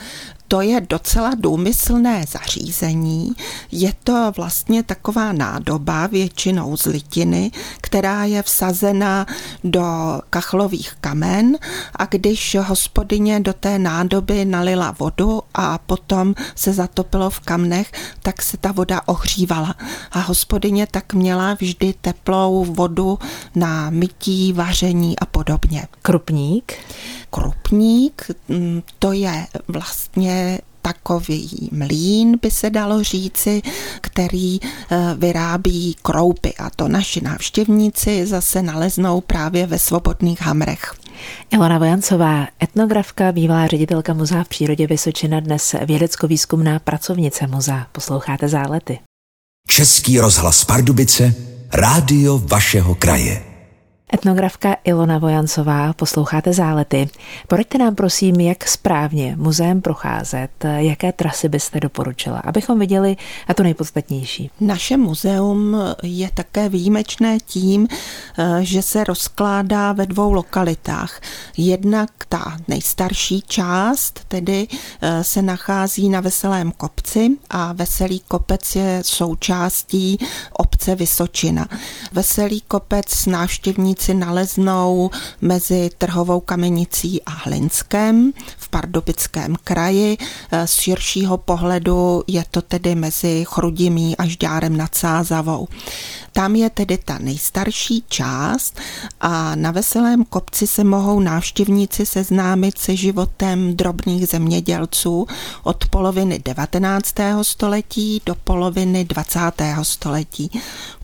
to 0.49 0.61
je 0.61 0.81
docela 0.81 1.31
důmyslné 1.35 2.25
zařízení. 2.29 3.33
Je 3.71 3.93
to 4.03 4.31
vlastně 4.37 4.83
taková 4.83 5.31
nádoba, 5.31 6.07
většinou 6.07 6.77
z 6.77 6.85
litiny, 6.85 7.51
která 7.81 8.25
je 8.25 8.43
vsazena 8.43 9.25
do 9.63 9.83
kachlových 10.29 10.93
kamen 11.01 11.57
a 11.95 12.05
když 12.05 12.57
hospodyně 12.59 13.39
do 13.39 13.53
té 13.53 13.79
nádoby 13.79 14.45
nalila 14.45 14.95
vodu 14.99 15.41
a 15.59 15.77
potom 15.77 16.35
se 16.55 16.73
zatopilo 16.73 17.29
v 17.29 17.39
kamnech, 17.39 17.91
tak 18.21 18.41
se 18.41 18.57
ta 18.57 18.71
voda 18.71 19.01
ohřívala. 19.05 19.75
A 20.11 20.19
hospodyně 20.19 20.87
tak 20.91 21.13
měla 21.13 21.53
vždy 21.53 21.93
teplou 22.01 22.65
vodu 22.65 23.19
na 23.55 23.89
mytí, 23.89 24.53
vaření 24.53 25.19
a 25.19 25.25
podobně. 25.25 25.87
Krupník? 26.01 26.73
Krupník, 27.29 28.31
mm, 28.47 28.81
to 28.99 29.11
je 29.11 29.47
vlastně 29.67 30.59
takový 30.81 31.69
mlín, 31.71 32.37
by 32.41 32.51
se 32.51 32.69
dalo 32.69 33.03
říci, 33.03 33.61
který 34.01 34.59
eh, 34.63 34.97
vyrábí 35.17 35.95
kroupy 36.01 36.53
a 36.53 36.69
to 36.69 36.87
naši 36.87 37.21
návštěvníci 37.21 38.25
zase 38.25 38.61
naleznou 38.61 39.21
právě 39.21 39.67
ve 39.67 39.79
svobodných 39.79 40.41
hamrech. 40.41 40.93
Ilona 41.51 41.77
Vojancová, 41.77 42.47
etnografka, 42.63 43.31
bývalá 43.31 43.67
ředitelka 43.67 44.13
Muzea 44.13 44.43
v 44.43 44.47
přírodě 44.47 44.87
Vysočina, 44.87 45.39
dnes 45.39 45.75
vědecko-výzkumná 45.85 46.79
pracovnice 46.79 47.47
muzea. 47.47 47.87
Posloucháte 47.91 48.47
zálety. 48.47 48.99
Český 49.67 50.19
rozhlas 50.19 50.65
Pardubice, 50.65 51.35
rádio 51.73 52.37
vašeho 52.37 52.95
kraje. 52.95 53.48
Etnografka 54.13 54.75
Ilona 54.83 55.17
Vojancová, 55.17 55.93
posloucháte 55.93 56.53
zálety. 56.53 57.09
Poraďte 57.47 57.77
nám 57.77 57.95
prosím, 57.95 58.39
jak 58.39 58.67
správně 58.67 59.35
muzeem 59.35 59.81
procházet, 59.81 60.49
jaké 60.77 61.11
trasy 61.11 61.49
byste 61.49 61.79
doporučila, 61.79 62.39
abychom 62.39 62.79
viděli 62.79 63.17
a 63.47 63.53
to 63.53 63.63
nejpodstatnější. 63.63 64.51
Naše 64.59 64.97
muzeum 64.97 65.77
je 66.03 66.29
také 66.33 66.69
výjimečné 66.69 67.37
tím, 67.39 67.87
že 68.59 68.81
se 68.81 69.03
rozkládá 69.03 69.91
ve 69.91 70.05
dvou 70.05 70.33
lokalitách. 70.33 71.21
Jednak 71.57 72.09
ta 72.29 72.57
nejstarší 72.67 73.43
část, 73.47 74.19
tedy 74.27 74.67
se 75.21 75.41
nachází 75.41 76.09
na 76.09 76.21
Veselém 76.21 76.71
kopci 76.71 77.29
a 77.49 77.73
Veselý 77.73 78.19
kopec 78.19 78.75
je 78.75 79.01
součástí 79.05 80.19
obce 80.53 80.95
Vysočina. 80.95 81.67
Veselý 82.11 82.61
kopec 82.61 83.25
návštěvníci 83.25 83.98
návštěvníci 83.99 84.13
naleznou 84.13 85.09
mezi 85.41 85.89
Trhovou 85.97 86.39
kamenicí 86.39 87.21
a 87.23 87.31
Hlinskem 87.31 88.33
v 88.57 88.69
Pardubickém 88.69 89.55
kraji. 89.63 90.17
Z 90.65 90.79
širšího 90.79 91.37
pohledu 91.37 92.23
je 92.27 92.43
to 92.51 92.61
tedy 92.61 92.95
mezi 92.95 93.45
Chrudimí 93.47 94.17
a 94.17 94.25
Žďárem 94.25 94.77
nad 94.77 94.95
Sázavou. 94.95 95.67
Tam 96.33 96.55
je 96.55 96.69
tedy 96.69 96.97
ta 96.97 97.17
nejstarší 97.17 98.03
část 98.07 98.79
a 99.21 99.55
na 99.55 99.71
Veselém 99.71 100.25
kopci 100.25 100.67
se 100.67 100.83
mohou 100.83 101.19
návštěvníci 101.19 102.05
seznámit 102.05 102.77
se 102.77 102.95
životem 102.95 103.75
drobných 103.75 104.27
zemědělců 104.27 105.27
od 105.63 105.85
poloviny 105.87 106.39
19. 106.39 107.15
století 107.41 108.21
do 108.25 108.35
poloviny 108.35 109.05
20. 109.05 109.39
století 109.81 110.51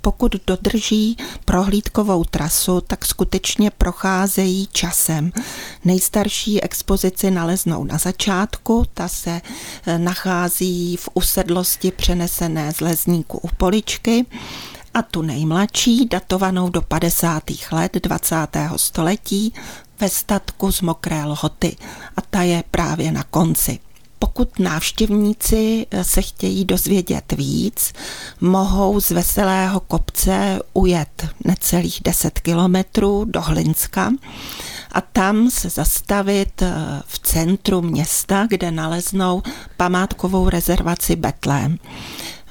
pokud 0.06 0.36
dodrží 0.48 1.18
prohlídkovou 1.46 2.24
trasu, 2.24 2.82
tak 2.82 3.06
skutečně 3.06 3.72
procházejí 3.72 4.68
časem. 4.72 5.32
Nejstarší 5.86 6.64
expozici 6.64 7.32
naleznou 7.32 7.84
na 7.84 7.98
začátku, 7.98 8.86
ta 8.94 9.08
se 9.08 9.42
eh, 9.86 10.00
nachází 10.00 10.98
v 10.98 11.10
usedlosti 11.14 11.92
přenesené 11.92 12.74
z 12.74 12.82
lezníku 12.82 13.38
u 13.38 13.48
Poličky 13.58 14.26
a 14.96 15.02
tu 15.02 15.22
nejmladší, 15.22 16.06
datovanou 16.06 16.70
do 16.70 16.82
50. 16.82 17.44
let 17.72 17.98
20. 18.04 18.36
století, 18.76 19.54
ve 20.00 20.10
statku 20.10 20.72
z 20.72 20.82
Mokré 20.82 21.26
Lhoty 21.26 21.78
a 22.18 22.22
ta 22.22 22.42
je 22.42 22.64
právě 22.72 23.12
na 23.12 23.24
konci. 23.24 23.80
Pokud 24.20 24.60
návštěvníci 24.60 25.88
se 26.02 26.22
chtějí 26.22 26.66
dozvědět 26.66 27.32
víc, 27.32 27.94
mohou 28.42 29.02
z 29.02 29.12
Veselého 29.12 29.80
kopce 29.80 30.60
ujet 30.74 31.28
necelých 31.44 32.00
10 32.04 32.40
kilometrů 32.40 33.26
do 33.26 33.42
Hlinska 33.42 34.12
a 34.92 35.02
tam 35.02 35.50
se 35.52 35.70
zastavit 35.70 36.62
eh, 36.62 36.74
v 37.08 37.20
centru 37.20 37.82
města, 37.82 38.48
kde 38.50 38.72
naleznou 38.72 39.44
památkovou 39.78 40.50
rezervaci 40.50 41.16
Betlém. 41.16 41.78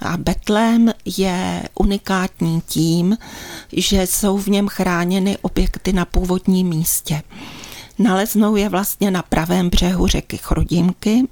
A 0.05 0.17
Betlém 0.17 0.93
je 1.17 1.63
unikátní 1.75 2.61
tím, 2.67 3.17
že 3.73 4.03
jsou 4.03 4.39
v 4.39 4.47
něm 4.47 4.69
chráněny 4.69 5.39
objekty 5.43 5.93
na 5.93 6.05
původním 6.05 6.69
místě. 6.69 7.23
Naleznou 7.99 8.57
je 8.57 8.69
vlastně 8.69 9.11
na 9.11 9.23
pravém 9.23 9.71
břehu 9.71 10.07
řeky 10.07 10.37
Chrudímky 10.37 11.23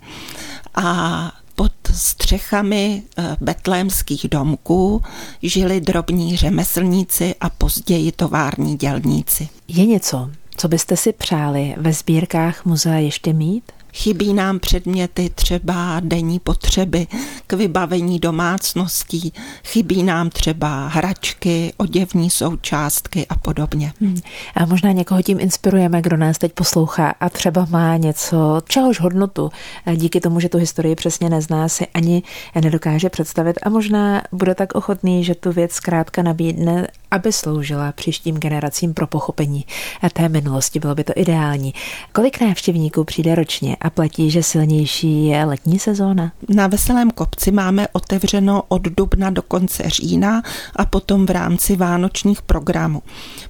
a 0.75 1.33
pod 1.55 1.73
střechami 1.95 3.03
eh, 3.19 3.37
betlémských 3.41 4.29
domků 4.29 5.03
žili 5.43 5.81
drobní 5.81 6.37
řemeslníci 6.37 7.35
a 7.41 7.51
později 7.51 8.13
tovární 8.13 8.77
dělníci. 8.77 9.49
Je 9.69 9.87
něco, 9.87 10.31
co 10.57 10.69
byste 10.69 10.97
si 10.97 11.13
přáli 11.13 11.75
ve 11.77 11.93
sbírkách 11.93 12.65
muzea 12.65 12.95
ještě 12.95 13.33
mít? 13.33 13.73
Chybí 13.95 14.35
nám 14.35 14.59
předměty 14.59 15.31
třeba 15.35 16.01
denní 16.01 16.41
potřeby 16.41 17.07
k 17.47 17.53
vybavení 17.53 18.19
domácností, 18.19 19.33
chybí 19.65 20.03
nám 20.03 20.31
třeba 20.31 20.89
hračky, 20.89 21.73
oděvní 21.77 22.31
součástky 22.31 23.27
a 23.27 23.35
podobně. 23.35 23.93
Hmm. 24.01 24.17
A 24.57 24.67
možná 24.67 24.93
někoho 24.93 25.23
tím 25.23 25.41
inspirujeme, 25.41 26.03
kdo 26.03 26.17
nás 26.17 26.39
teď 26.39 26.53
poslouchá 26.53 27.15
a 27.21 27.29
třeba 27.29 27.67
má 27.71 27.97
něco, 27.97 28.63
čehož 28.69 29.01
hodnotu, 29.01 29.51
díky 29.97 30.21
tomu, 30.21 30.41
že 30.41 30.49
tu 30.49 30.59
historii 30.59 30.95
přesně 30.95 31.31
nezná, 31.31 31.69
si 31.69 31.87
ani 31.87 32.23
nedokáže 32.55 33.11
představit 33.11 33.59
a 33.63 33.69
možná 33.69 34.23
bude 34.33 34.55
tak 34.55 34.75
ochotný, 34.75 35.25
že 35.25 35.35
tu 35.35 35.53
věc 35.53 35.73
zkrátka 35.73 36.23
nabídne 36.23 36.87
aby 37.13 37.33
sloužila 37.33 37.93
příštím 37.93 38.37
generacím 38.37 38.95
pro 38.95 39.07
pochopení 39.07 39.65
té 40.13 40.29
minulosti. 40.29 40.81
Bylo 40.81 40.95
by 40.95 41.05
to 41.05 41.13
ideální. 41.17 41.75
Kolik 42.13 42.41
návštěvníků 42.41 43.05
přijde 43.05 43.35
ročně 43.35 43.77
a 43.81 43.91
platí, 43.91 44.31
že 44.31 44.43
silnější 44.43 45.27
je 45.27 45.45
letní 45.45 45.79
sezóna? 45.79 46.33
Na 46.49 46.67
Veselém 46.67 47.11
kopci 47.11 47.51
máme 47.51 47.89
otevřeno 47.93 48.63
od 48.69 48.83
dubna 48.83 49.31
do 49.31 49.43
konce 49.43 49.83
října 49.87 50.43
a 50.77 50.85
potom 50.85 51.27
v 51.27 51.31
rámci 51.31 51.77
vánočních 51.77 52.43
programů. 52.43 53.03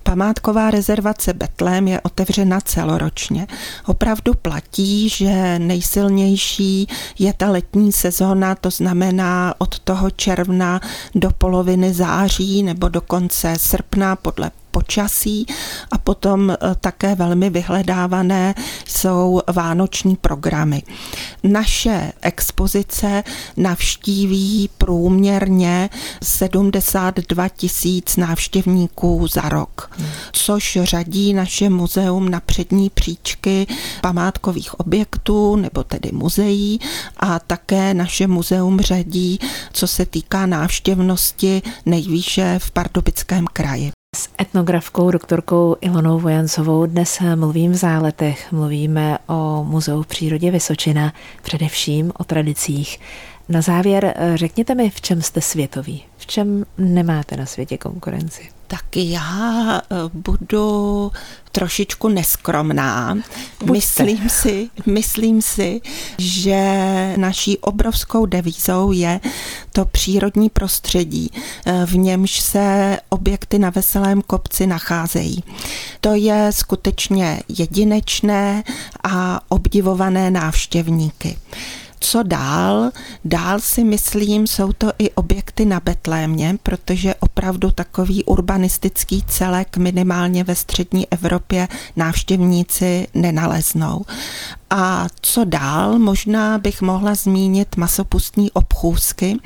Památková 0.02 0.70
rezervace 0.70 1.32
Betlém 1.32 1.88
je 1.88 2.00
otevřena 2.00 2.60
celoročně. 2.60 3.46
Opravdu 3.86 4.32
platí, 4.34 5.08
že 5.08 5.58
nejsilnější 5.58 6.88
je 7.18 7.32
ta 7.32 7.50
letní 7.50 7.92
sezóna, 7.92 8.54
to 8.54 8.70
znamená 8.70 9.54
od 9.58 9.78
toho 9.78 10.10
června 10.10 10.80
do 11.14 11.30
poloviny 11.38 11.94
září 11.94 12.62
nebo 12.62 12.88
do 12.88 13.00
konce 13.00 13.51
srpna 13.58 14.16
podle 14.16 14.50
počasí 14.72 15.46
a 15.90 15.98
potom 15.98 16.50
eh, 16.50 16.56
také 16.80 17.14
velmi 17.14 17.50
vyhledávané 17.50 18.54
jsou 18.88 19.40
vánoční 19.52 20.16
programy. 20.16 20.82
Naše 21.42 22.12
expozice 22.20 23.24
navštíví 23.56 24.70
průměrně 24.78 25.90
72 26.22 27.48
tisíc 27.48 28.16
návštěvníků 28.16 29.26
za 29.28 29.48
rok, 29.48 29.90
což 30.32 30.78
řadí 30.82 31.34
naše 31.34 31.70
muzeum 31.70 32.28
na 32.28 32.40
přední 32.40 32.90
příčky 32.90 33.66
památkových 34.00 34.80
objektů, 34.80 35.56
nebo 35.56 35.84
tedy 35.84 36.10
muzeí 36.12 36.80
a 37.16 37.38
také 37.38 37.94
naše 37.94 38.26
muzeum 38.26 38.80
řadí, 38.80 39.38
co 39.72 39.86
se 39.86 40.06
týká 40.06 40.46
návštěvnosti 40.46 41.62
nejvýše 41.86 42.58
v 42.58 42.70
Pardubickém 42.70 43.44
kraji. 43.52 43.92
S 44.16 44.28
etnografkou 44.40 45.10
doktorkou 45.10 45.76
Ilonou 45.80 46.18
Vojancovou 46.18 46.86
dnes 46.86 47.18
mluvím 47.34 47.72
v 47.72 47.74
záletech. 47.74 48.52
Mluvíme 48.52 49.18
o 49.26 49.64
Muzeu 49.64 50.02
v 50.02 50.06
přírodě 50.06 50.50
Vysočina, 50.50 51.12
především 51.42 52.12
o 52.18 52.24
tradicích. 52.24 53.00
Na 53.48 53.60
závěr 53.60 54.14
řekněte 54.34 54.74
mi, 54.74 54.90
v 54.90 55.00
čem 55.00 55.22
jste 55.22 55.40
světový, 55.40 56.04
v 56.16 56.26
čem 56.26 56.64
nemáte 56.78 57.36
na 57.36 57.46
světě 57.46 57.78
konkurenci 57.78 58.48
tak 58.72 58.96
já 58.96 59.78
eh, 59.78 59.96
budu 60.12 61.12
trošičku 61.52 62.08
neskromná. 62.08 63.14
Buďte. 63.60 63.72
Myslím 63.72 64.28
si, 64.28 64.70
myslím 64.86 65.42
si, 65.42 65.80
že 66.18 66.60
naší 67.16 67.58
obrovskou 67.58 68.26
devízou 68.26 68.92
je 68.92 69.20
to 69.72 69.84
přírodní 69.84 70.50
prostředí, 70.50 71.30
eh, 71.66 71.86
v 71.86 71.96
němž 71.96 72.40
se 72.40 72.98
objekty 73.08 73.58
na 73.58 73.70
Veselém 73.70 74.22
kopci 74.22 74.66
nacházejí. 74.66 75.44
To 76.00 76.14
je 76.14 76.50
skutečně 76.50 77.42
jedinečné 77.48 78.64
a 79.04 79.40
obdivované 79.48 80.30
návštěvníky. 80.30 81.36
Co 82.02 82.22
dál? 82.22 82.90
Dál 83.24 83.60
si 83.60 83.84
myslím, 83.84 84.46
jsou 84.46 84.72
to 84.72 84.92
i 84.98 85.10
objekty 85.10 85.64
na 85.64 85.80
Betlémě, 85.80 86.58
protože 86.62 87.14
opravdu 87.14 87.70
takový 87.70 88.24
urbanistický 88.24 89.22
celek 89.28 89.76
minimálně 89.76 90.44
ve 90.44 90.54
střední 90.54 91.06
Evropě 91.12 91.68
návštěvníci 91.96 93.06
nenaleznou. 93.14 94.04
A 94.70 95.06
co 95.20 95.44
dál? 95.44 95.98
Možná 95.98 96.58
bych 96.58 96.82
mohla 96.82 97.14
zmínit 97.14 97.76
masopustní 97.76 98.50
obchůzky, 98.50 99.36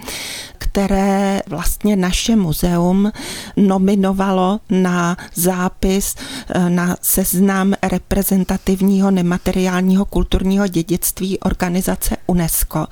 které 0.77 1.43
vlastně 1.47 1.97
naše 1.97 2.37
muzeum 2.37 3.13
nominovalo 3.57 4.61
na 4.71 5.17
zápis 5.35 6.15
eh, 6.49 6.71
na 6.71 6.97
seznam 7.03 7.75
reprezentativního 7.83 9.11
nemateriálního 9.11 10.05
kulturního 10.05 10.67
dědictví 10.67 11.41
organizace 11.41 12.17
UNESCO. 12.27 12.87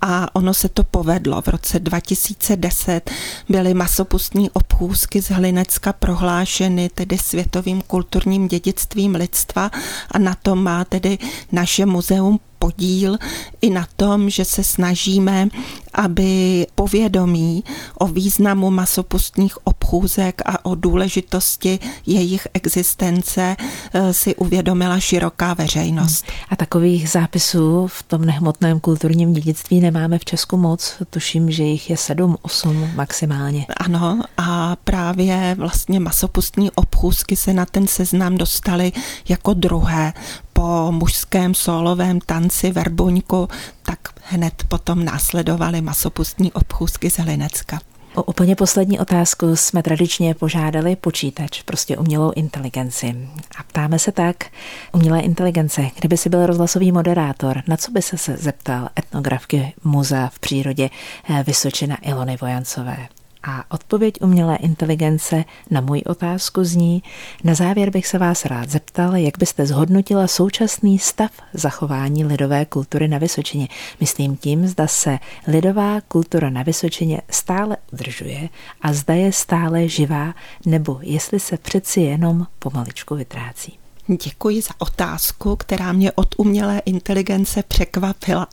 A 0.00 0.36
ono 0.36 0.54
se 0.54 0.68
to 0.68 0.84
povedlo. 0.84 1.42
V 1.42 1.48
roce 1.48 1.78
2010 1.78 3.10
byly 3.48 3.74
masopustní 3.74 4.50
obchůzky 4.50 5.22
z 5.22 5.30
Hlinecka 5.30 5.92
prohlášeny 5.92 6.88
tedy 6.94 7.18
světovým 7.18 7.82
kulturním 7.82 8.48
dědictvím 8.48 9.14
lidstva 9.14 9.70
a 10.10 10.18
na 10.18 10.36
to 10.42 10.56
má 10.56 10.84
tedy 10.84 11.18
naše 11.52 11.86
muzeum 11.86 12.40
podíl 12.60 13.16
i 13.60 13.70
na 13.70 13.86
tom, 13.96 14.30
že 14.30 14.44
se 14.44 14.64
snažíme, 14.64 15.48
aby 15.94 16.66
povědomí 16.74 17.64
o 17.98 18.06
významu 18.06 18.70
masopustních 18.70 19.66
obchůzek 19.66 20.42
a 20.46 20.64
o 20.64 20.74
důležitosti 20.74 21.78
jejich 22.06 22.48
existence 22.54 23.56
eh, 23.92 24.12
si 24.12 24.36
uvědomila 24.36 25.00
široká 25.00 25.54
veřejnost. 25.54 26.24
A 26.48 26.56
takových 26.56 27.10
zápisů 27.10 27.86
v 27.86 28.02
tom 28.02 28.24
nehmotném 28.24 28.80
kulturním 28.80 29.32
dědictví 29.32 29.80
nemáme 29.80 30.18
v 30.18 30.24
Česku 30.24 30.56
moc. 30.56 30.94
Tuším, 31.10 31.50
že 31.50 31.62
jich 31.62 31.90
je 31.90 31.96
sedm, 31.96 32.36
osm 32.42 32.90
maximálně. 32.94 33.66
Ano, 33.76 34.22
a 34.36 34.76
právě 34.84 35.56
vlastně 35.58 36.00
masopustní 36.00 36.70
obchůzky 36.70 37.36
se 37.36 37.52
na 37.52 37.66
ten 37.66 37.86
seznam 37.86 38.36
dostaly 38.36 38.92
jako 39.28 39.54
druhé 39.54 40.12
po 40.60 40.92
mužském 40.92 41.54
solovém 41.54 42.20
tanci 42.20 42.70
Verbuňku, 42.70 43.48
tak 43.82 43.98
hned 44.22 44.64
potom 44.68 45.04
následovaly 45.04 45.80
masopustní 45.80 46.52
obchůzky 46.52 47.10
z 47.10 47.18
Hlinecka. 47.18 47.80
O 48.14 48.22
úplně 48.22 48.56
poslední 48.56 48.98
otázku 48.98 49.56
jsme 49.56 49.82
tradičně 49.82 50.34
požádali 50.34 50.96
počítač, 50.96 51.62
prostě 51.62 51.96
umělou 51.96 52.32
inteligenci. 52.36 53.28
A 53.58 53.62
ptáme 53.62 53.98
se 53.98 54.12
tak, 54.12 54.44
umělé 54.92 55.20
inteligence, 55.20 55.82
kdyby 55.98 56.16
si 56.16 56.28
byl 56.28 56.46
rozhlasový 56.46 56.92
moderátor, 56.92 57.62
na 57.68 57.76
co 57.76 57.92
by 57.92 58.02
se, 58.02 58.36
zeptal 58.36 58.88
etnografky 58.98 59.72
muzea 59.84 60.28
v 60.28 60.38
přírodě 60.38 60.90
eh, 61.30 61.44
Vysočina 61.46 61.96
Ilony 62.02 62.36
Vojancové? 62.40 63.08
A 63.42 63.64
odpověď 63.74 64.14
umělé 64.20 64.56
inteligence 64.56 65.44
na 65.70 65.80
můj 65.80 66.02
otázku 66.06 66.64
zní, 66.64 67.02
na 67.44 67.54
závěr 67.54 67.90
bych 67.90 68.06
se 68.06 68.18
vás 68.18 68.44
rád 68.44 68.70
zeptal, 68.70 69.16
jak 69.16 69.38
byste 69.38 69.66
zhodnotila 69.66 70.26
současný 70.26 70.98
stav 70.98 71.30
zachování 71.52 72.24
lidové 72.24 72.64
kultury 72.64 73.08
na 73.08 73.18
Vysočině. 73.18 73.68
Myslím 74.00 74.36
tím, 74.36 74.66
zda 74.66 74.86
se 74.86 75.18
lidová 75.46 76.00
kultura 76.00 76.50
na 76.50 76.62
Vysočině 76.62 77.20
stále 77.30 77.76
udržuje 77.92 78.48
a 78.82 78.92
zda 78.92 79.14
je 79.14 79.32
stále 79.32 79.88
živá, 79.88 80.34
nebo 80.66 80.98
jestli 81.02 81.40
se 81.40 81.56
přeci 81.56 82.00
jenom 82.00 82.46
pomaličku 82.58 83.14
vytrácí. 83.14 83.79
Děkuji 84.16 84.62
za 84.62 84.70
otázku, 84.78 85.56
která 85.56 85.92
mě 85.92 86.12
od 86.12 86.34
umělé 86.36 86.82
inteligence 86.84 87.62
překvapila. 87.62 88.48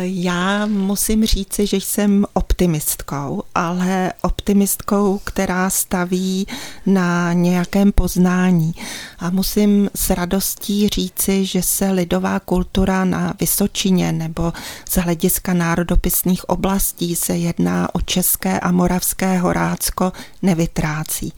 Já 0.00 0.66
musím 0.66 1.26
říci, 1.26 1.66
že 1.66 1.76
jsem 1.76 2.26
optimistkou, 2.32 3.42
ale 3.54 4.12
optimistkou, 4.22 5.20
která 5.24 5.70
staví 5.70 6.46
na 6.86 7.32
nějakém 7.32 7.92
poznání. 7.92 8.74
A 9.18 9.30
musím 9.30 9.90
s 9.94 10.10
radostí 10.10 10.88
říci, 10.88 11.44
že 11.44 11.62
se 11.62 11.90
lidová 11.90 12.40
kultura 12.40 13.04
na 13.04 13.34
Vysočině 13.40 14.12
nebo 14.12 14.52
z 14.88 14.96
hlediska 14.96 15.54
národopisných 15.54 16.48
oblastí 16.48 17.16
se 17.16 17.36
jedná 17.36 17.94
o 17.94 18.00
české 18.00 18.60
a 18.60 18.70
moravské 18.70 19.38
horácko 19.38 20.12
nevytrácí. 20.42 21.32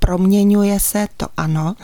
Proměňuje 0.00 0.80
se, 0.80 1.08
to 1.16 1.26
ano, 1.36 1.74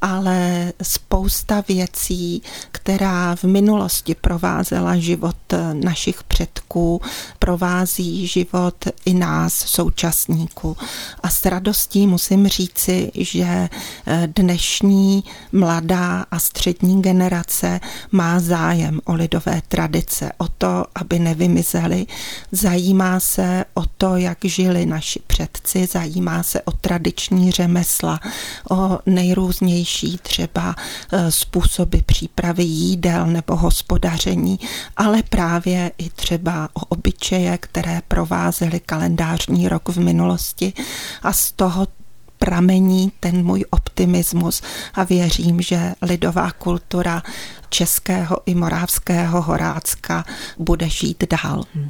ale 0.00 0.72
spousta 0.82 1.64
věcí, 1.68 2.42
která 2.72 3.36
v 3.36 3.44
minulosti 3.44 4.14
provázela 4.14 4.96
život 4.96 5.36
našich 5.72 6.22
předků 6.22 7.00
provází 7.38 8.26
život 8.26 8.84
i 9.04 9.14
nás, 9.14 9.54
současníků. 9.54 10.76
A 11.22 11.30
s 11.30 11.44
radostí 11.44 12.06
musím 12.06 12.48
říci, 12.48 13.10
že 13.14 13.68
eh, 14.06 14.28
dnešní 14.36 15.24
mladá 15.52 16.26
a 16.30 16.38
střední 16.38 17.02
generace 17.02 17.80
má 18.12 18.40
zájem 18.40 19.00
o 19.04 19.14
lidové 19.14 19.62
tradice, 19.68 20.32
o 20.38 20.48
to, 20.48 20.84
aby 20.94 21.18
nevymizely. 21.18 22.06
Zajímá 22.52 23.20
se 23.20 23.64
o 23.74 23.82
to, 23.98 24.16
jak 24.16 24.38
žili 24.44 24.86
naši 24.86 25.20
předci, 25.26 25.86
zajímá 25.86 26.42
se 26.42 26.62
o 26.62 26.70
tradiční 26.72 27.50
řemesla, 27.66 28.20
o 28.70 28.98
nejrůznější 29.06 30.18
třeba 30.22 30.74
eh, 31.12 31.30
způsoby 31.30 31.98
přípravy 32.06 32.62
jídel 32.62 33.26
nebo 33.26 33.56
hospodaření, 33.56 34.58
ale 34.96 35.22
právě 35.22 35.92
i 35.98 36.10
třeba 36.10 36.68
o 36.74 36.80
obyčeje, 36.88 37.58
které 37.58 38.00
provázely 38.08 38.80
kalendářní 38.80 39.68
rok 39.68 39.88
v 39.88 39.98
minulosti. 39.98 40.72
A 41.22 41.32
z 41.32 41.52
toho 41.52 41.86
pramení 42.38 43.12
ten 43.20 43.44
můj 43.44 43.64
optimismus 43.70 44.62
a 44.94 45.04
věřím, 45.04 45.62
že 45.62 45.94
lidová 46.02 46.50
kultura 46.50 47.22
českého 47.68 48.36
i 48.46 48.54
morávského 48.54 49.42
Horácka 49.42 50.24
bude 50.58 50.88
žít 50.88 51.24
dál. 51.30 51.64
Hmm. 51.74 51.88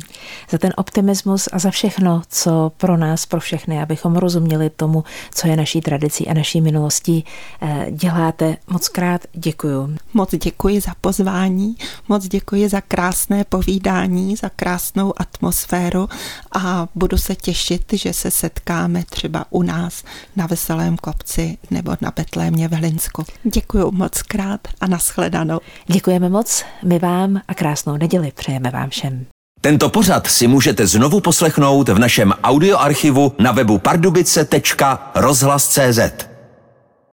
Za 0.50 0.58
ten 0.58 0.72
optimismus 0.76 1.48
a 1.52 1.58
za 1.58 1.70
všechno, 1.70 2.22
co 2.28 2.72
pro 2.76 2.96
nás, 2.96 3.26
pro 3.26 3.40
všechny, 3.40 3.82
abychom 3.82 4.16
rozuměli 4.16 4.70
tomu, 4.70 5.04
co 5.34 5.48
je 5.48 5.56
naší 5.56 5.80
tradicí 5.80 6.28
a 6.28 6.34
naší 6.34 6.60
minulostí, 6.60 7.24
eh, 7.62 7.86
děláte. 7.90 8.56
Moc 8.70 8.88
krát 8.88 9.20
děkuju. 9.32 9.96
Moc 10.14 10.34
děkuji 10.34 10.80
za 10.80 10.92
pozvání, 11.00 11.76
moc 12.08 12.28
děkuji 12.28 12.68
za 12.68 12.80
krásné 12.80 13.44
povídání, 13.44 14.36
za 14.36 14.48
krásnou 14.48 15.12
atmosféru 15.16 16.08
a 16.52 16.88
budu 16.94 17.18
se 17.18 17.34
těšit, 17.34 17.92
že 17.92 18.12
se 18.12 18.30
setkáme 18.30 19.04
třeba 19.10 19.44
u 19.50 19.62
nás 19.62 20.04
na 20.36 20.46
Veselém 20.46 20.96
kopci 20.96 21.58
nebo 21.70 21.96
na 22.00 22.12
Betlémě 22.16 22.68
v 22.68 22.72
Hlinsku. 22.72 23.24
Děkuji 23.44 23.90
moc 23.90 24.22
krát 24.22 24.68
a 24.80 24.86
nashledanou. 24.86 25.60
Děkujeme 25.86 26.28
moc, 26.28 26.64
my 26.84 26.98
vám 26.98 27.40
a 27.48 27.54
krásnou 27.54 27.96
neděli 27.96 28.32
přejeme 28.36 28.70
vám 28.70 28.90
všem. 28.90 29.26
Tento 29.60 29.88
pořad 29.88 30.26
si 30.26 30.46
můžete 30.46 30.86
znovu 30.86 31.20
poslechnout 31.20 31.88
v 31.88 31.98
našem 31.98 32.34
audioarchivu 32.42 33.32
na 33.38 33.52
webu 33.52 33.78
pardubice.rozhlas.cz. 33.78 36.35